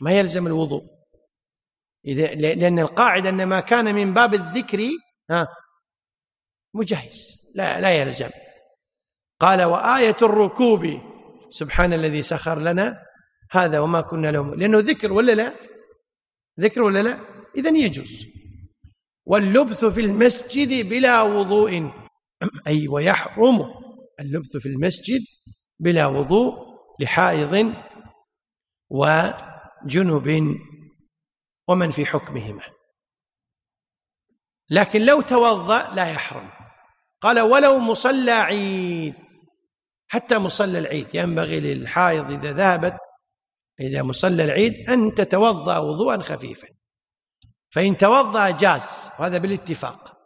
[0.00, 0.84] ما يلزم الوضوء.
[2.04, 4.78] إذا لأن القاعدة أن ما كان من باب الذكر
[5.30, 5.48] ها
[6.74, 7.38] مجهز.
[7.54, 8.30] لا لا يلزم.
[9.40, 11.00] قال وآية الركوب.
[11.50, 13.02] سبحان الذي سخر لنا
[13.50, 15.54] هذا وما كنا له لأنه ذكر ولا لا؟
[16.60, 17.20] ذكر ولا لا؟
[17.56, 18.26] إذن يجوز.
[19.26, 21.90] واللبث في المسجد بلا وضوء.
[22.66, 23.60] أي ويحرم
[24.20, 25.20] اللبث في المسجد
[25.80, 26.69] بلا وضوء.
[27.00, 27.74] لحائض
[28.90, 30.58] وجنب
[31.68, 32.62] ومن في حكمهما.
[34.70, 36.50] لكن لو توضأ لا يحرم.
[37.20, 39.14] قال ولو مصلى عيد.
[40.08, 41.08] حتى مصلى العيد.
[41.14, 42.96] ينبغي للحائض إذا ذهبت
[43.80, 46.68] إلى مصلى العيد أن تتوضأ وضوءا خفيفا.
[47.70, 49.10] فإن توضأ جاز.
[49.18, 50.16] وهذا بالاتفاق.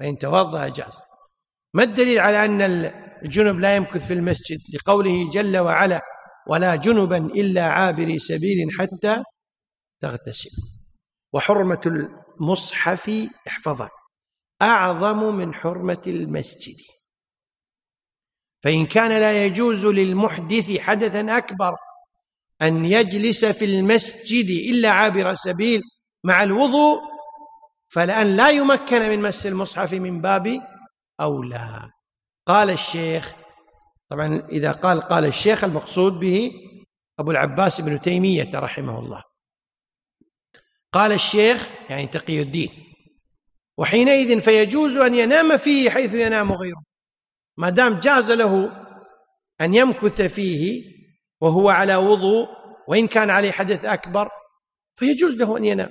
[0.00, 1.00] فإن توضأ جاز.
[1.74, 2.62] ما الدليل على أن
[3.22, 6.02] الجنب لا يمكث في المسجد لقوله جل وعلا
[6.48, 9.22] ولا جنبا إلا عابري سبيل حتى
[10.00, 10.50] تغتسل.
[11.32, 13.10] وحرمة المصحف
[13.48, 13.90] احفظها
[14.62, 16.76] أعظم من حرمة المسجد.
[18.62, 21.76] فإن كان لا يجوز للمحدث حدثا أكبر
[22.62, 25.82] أن يجلس في المسجد إلا عابر سبيل
[26.24, 27.00] مع الوضوء
[27.88, 30.60] فلأن لا يمكن من مس المصحف من باب
[31.20, 31.90] أولى.
[32.46, 33.34] قال الشيخ
[34.10, 36.50] طبعا إذا قال قال الشيخ المقصود به
[37.18, 39.22] أبو العباس بن تيمية رحمه الله.
[40.92, 42.70] قال الشيخ يعني تقي الدين
[43.78, 46.82] وحينئذ فيجوز أن ينام فيه حيث ينام غيره
[47.56, 48.70] ما دام جاز له
[49.60, 50.82] أن يمكث فيه
[51.40, 52.48] وهو على وضوء
[52.88, 54.28] وإن كان عليه حدث أكبر
[54.96, 55.90] فيجوز له أن ينام.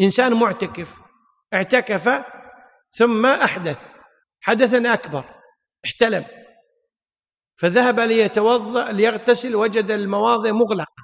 [0.00, 1.00] إنسان معتكف
[1.54, 2.24] اعتكف
[2.92, 3.94] ثم أحدث
[4.40, 5.35] حدثا أكبر.
[5.86, 6.24] احتلم.
[7.56, 11.02] فذهب ليتوضأ ليغتسل وجد المواضع مغلقة.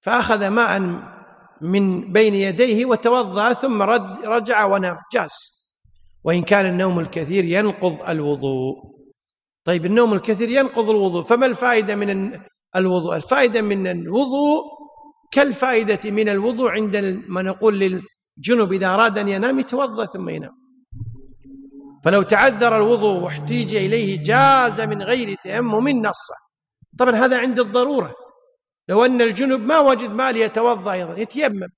[0.00, 0.80] فأخذ ماء
[1.60, 4.96] من بين يديه وتوضأ ثم رد رجع ونام.
[5.12, 5.34] جاز
[6.24, 8.74] وإن كان النوم الكثير ينقض الوضوء.
[9.64, 11.22] طيب النوم الكثير ينقض الوضوء.
[11.22, 12.40] فما الفائدة من
[12.76, 14.62] الوضوء؟ الفائدة من الوضوء
[15.32, 16.96] كالفائدة من الوضوء عند
[17.28, 20.61] ما نقول للجنب إذا أراد أن ينام يتوضأ ثم ينام.
[22.04, 26.34] فلو تعذر الوضوء واحتيج إليه جاز من غير تيمم نصا
[26.98, 28.14] طبعا هذا عند الضرورة.
[28.88, 31.68] لو أن الجنب ما وجد مال يتوضأ أيضا يتيمم.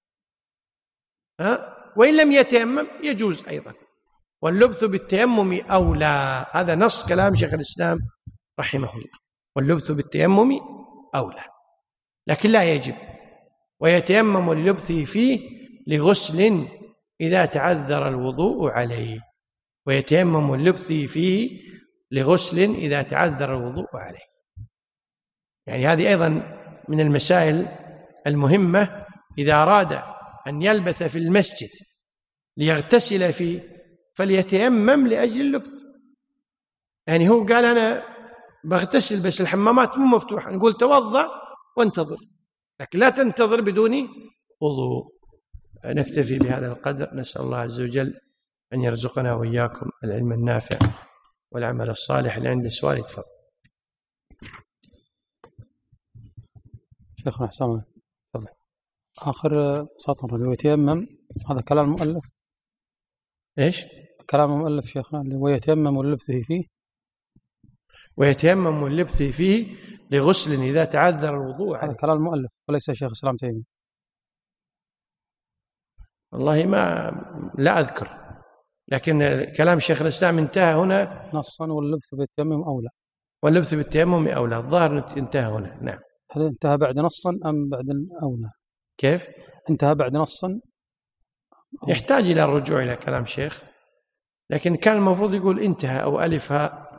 [1.41, 3.73] ها؟ وإن لم يتيمم يجوز أيضا.
[4.43, 6.47] واللبث بالتيمم أولى.
[6.51, 7.99] هذا نص كلام شيخ الإسلام
[8.61, 9.19] رحمه الله.
[9.57, 10.51] واللبث بالتيمم
[11.15, 11.45] أولى.
[12.27, 12.95] لكن لا يجب.
[13.81, 15.41] ويتيمم للبثه فيه
[15.87, 16.69] لغسل
[17.21, 19.34] إذا تعذر الوضوء عليه.
[19.87, 21.61] ويتيمم اللبثه فيه
[22.11, 24.25] لغسل إذا تعذر الوضوء عليه.
[25.67, 26.29] يعني هذه أيضا
[26.89, 27.67] من المسائل
[28.27, 29.07] المهمة
[29.39, 30.03] إذا أراد
[30.47, 31.69] أن يلبث في المسجد
[32.57, 33.75] ليغتسل فيه
[34.15, 35.71] فليتيمم لأجل اللبث
[37.07, 38.03] يعني هو قال أنا
[38.65, 41.29] بغتسل بس الحمامات مو مفتوحة نقول توضأ
[41.77, 42.17] وانتظر
[42.81, 44.09] لكن لا تنتظر بدون
[44.61, 45.15] وضوء.
[45.85, 48.15] نكتفي بهذا القدر نسأل الله عز وجل
[48.73, 50.79] أن يرزقنا وإياكم العلم النافع
[51.51, 52.37] والعمل الصالح.
[52.37, 53.25] اللي عنده سؤال يتفضل.
[57.17, 57.83] شيخنا حسام.
[58.35, 58.49] تفضل.
[59.19, 61.07] آخر سطر اللي هو يتيمم
[61.51, 62.25] هذا كلام المؤلف.
[63.59, 63.85] إيش؟
[64.31, 65.21] كلام المؤلف شيخنا.
[65.21, 66.65] اللي هو يتيمم اللبثه فيه.
[68.17, 69.77] ويتيمم اللبث فيه
[70.11, 73.63] لغسل إذا تعذر الوضوء هذا كلام المؤلف وليس شيخ الإسلام تيمية.
[76.33, 77.11] والله ما
[77.59, 78.24] لا أذكر.
[78.89, 81.31] لكن كلام شيخ الإسلام انتهى هنا.
[81.35, 82.89] نصا واللبث بالتيمم أولى
[83.43, 85.79] واللبث بالتيمم أولى الظاهر انتهى هنا.
[85.83, 85.99] نعم.
[86.31, 88.51] هل انتهى بعد نصا أم بعد الأولى
[88.99, 89.29] كيف؟
[89.71, 90.61] انتهى بعد نصا؟
[91.89, 93.63] يحتاج إلى الرجوع إلى كلام شيخ.
[94.51, 96.91] لكن كان المفروض يقول انتهى أو ألفها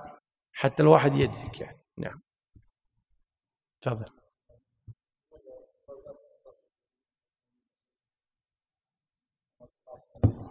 [0.53, 1.79] حتى الواحد يدرك يعني.
[1.97, 2.21] نعم.
[3.81, 4.24] تفضل.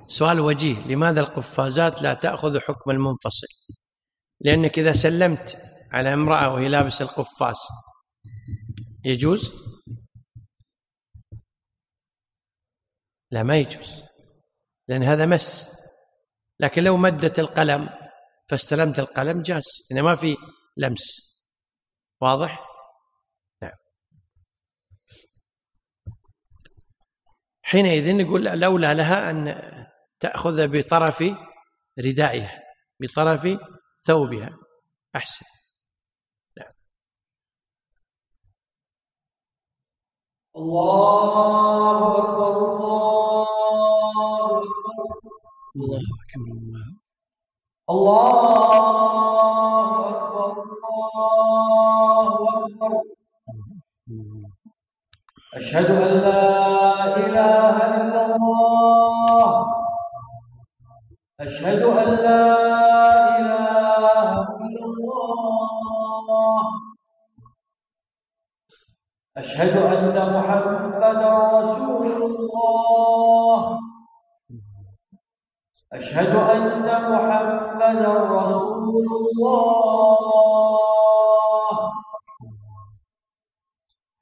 [0.06, 3.46] سؤال وجيه لماذا القفازات لا تأخذ حكم المنفصل؟
[4.40, 7.56] لأنك إذا سلمت على امرأة وهي لابسة القفاز
[9.04, 9.52] يجوز؟
[13.30, 14.02] لا ما يجوز
[14.88, 15.74] لأن هذا مس.
[16.60, 17.88] لكن لو مدت القلم
[18.48, 20.36] فاستلمت القلم جاز إنه ما في
[20.76, 21.34] لمس.
[22.20, 22.66] واضح؟
[23.62, 23.72] نعم.
[27.62, 29.83] حينئذ نقول الأولى لها أن
[30.24, 31.24] تأخذ بطرف
[31.98, 32.62] ردائها
[33.00, 33.58] بطرف
[34.06, 34.58] ثوبها.
[35.16, 35.46] أحسن.
[36.58, 36.72] نعم.
[40.56, 43.46] الله أكبر الله
[44.56, 45.28] أكبر.
[45.76, 46.86] الله أكبر الله.
[47.90, 48.48] الله
[50.08, 50.52] أكبر
[50.88, 52.28] الله
[52.66, 52.92] أكبر.
[55.54, 59.23] أشهد أن لا إله إلا الله.
[61.40, 64.32] أشهد أن لا إله
[64.66, 66.62] إلا الله.
[69.36, 73.78] أشهد أن محمدا رسول الله.
[75.92, 80.14] أشهد أن محمدا رسول الله.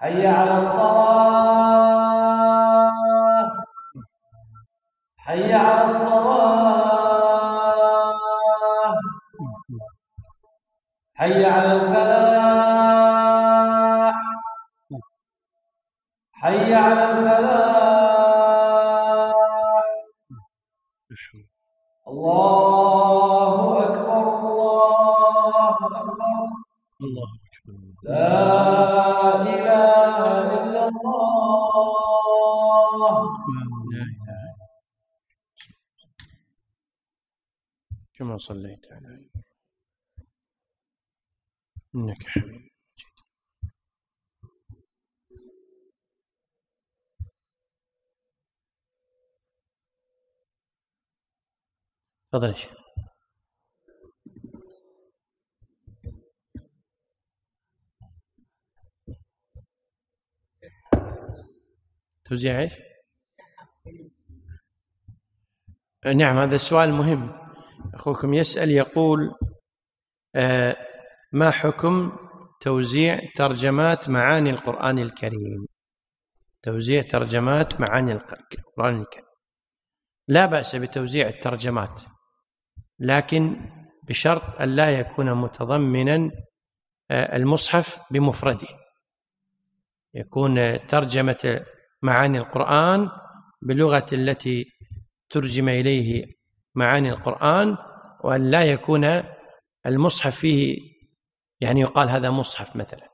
[0.01, 1.93] حي على الصلاة.
[5.19, 6.82] حي على الصلاة.
[11.23, 13.03] حي على الفلاح.
[16.33, 17.43] حي على الفلاح.
[22.09, 26.49] الله أكبر الله أكبر.
[27.01, 30.19] الله أكبر لا إله
[30.55, 32.03] إلا الله.
[38.15, 39.42] كما صليت على
[41.95, 42.73] إنك حميد.
[52.33, 52.73] تفضل يا شيخ.
[62.25, 62.73] توزيع إيش؟
[66.17, 67.33] نعم هذا السؤال مهم.
[67.95, 69.35] أخوكم يسأل يقول
[70.37, 70.92] آه
[71.33, 72.13] ما حكم
[72.61, 75.67] توزيع ترجمات معاني القرآن الكريم؟
[76.63, 79.27] توزيع ترجمات معاني القرآن الكريم.
[80.29, 82.03] لا بأس بتوزيع الترجمات
[82.99, 83.57] لكن
[84.09, 86.31] بشرط أن لا يكون متضمنا
[87.11, 88.69] آه المصحف بمفرده.
[90.15, 91.65] يكون ترجمة
[92.03, 93.09] معاني القرآن
[93.63, 94.65] باللغة التي
[95.31, 96.25] ترجم إليه
[96.75, 97.77] معاني القرآن
[98.25, 99.23] وأن لا يكون
[99.87, 100.92] المصحف فيه
[101.63, 103.09] يعني يقال هذا مصحف مثلا.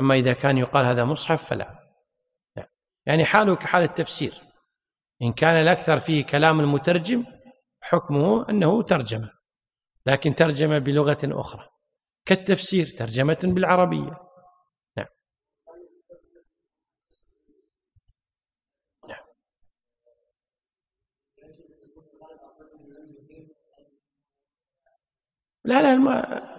[0.00, 1.94] أما إذا كان يقال هذا مصحف فلا.
[2.56, 2.70] لا.
[3.06, 4.34] يعني حاله كحال التفسير.
[5.22, 7.24] إن كان الأكثر فيه كلام المترجم
[7.80, 9.32] حكمه أنه ترجمة.
[10.06, 11.68] لكن ترجمة بلغة أخرى.
[12.26, 14.16] كالتفسير ترجمة بالعربية.
[14.96, 15.06] نعم.
[19.08, 19.24] نعم.
[25.64, 26.51] لا لا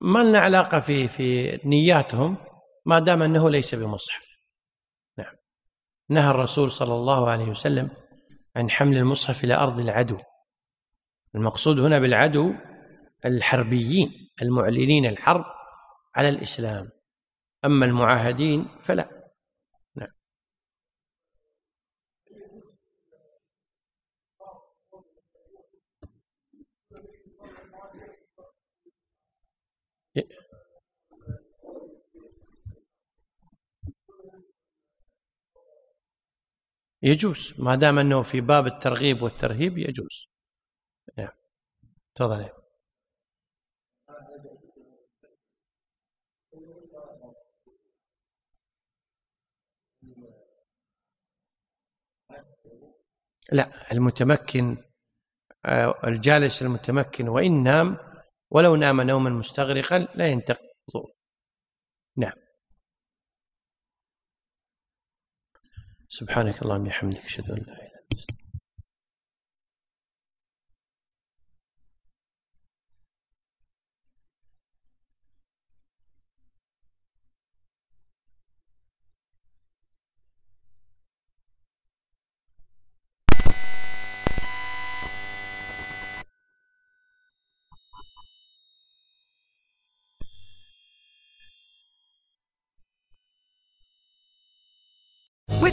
[0.00, 2.36] ما, لنا علاقة في في نياتهم
[2.86, 4.28] ما دام أنه ليس بمصحف.
[5.18, 5.34] نعم.
[6.08, 7.90] نهى الرسول صلى الله عليه وسلم
[8.56, 10.18] عن حمل المصحف إلى أرض العدو.
[11.34, 12.54] المقصود هنا بالعدو
[13.24, 15.44] الحربيين المعلنين الحرب
[16.16, 16.90] على الإسلام.
[17.64, 19.30] أما المعاهدين فلا
[19.96, 20.10] نعم
[37.02, 40.28] يجوز ما دام أنه في باب الترغيب والترهيب يجوز.
[41.18, 41.28] نعم
[42.14, 42.50] تفضل.
[53.52, 54.76] لا المتمكن
[55.64, 58.09] آه، الجالس المتمكن وإن نام
[58.50, 60.70] ولو نام نوما مستغرقا لا ينتقض
[62.16, 62.32] نعم.
[66.08, 68.39] سبحانك اللهم وبحمدك أشهد أن لا إله إلا أنت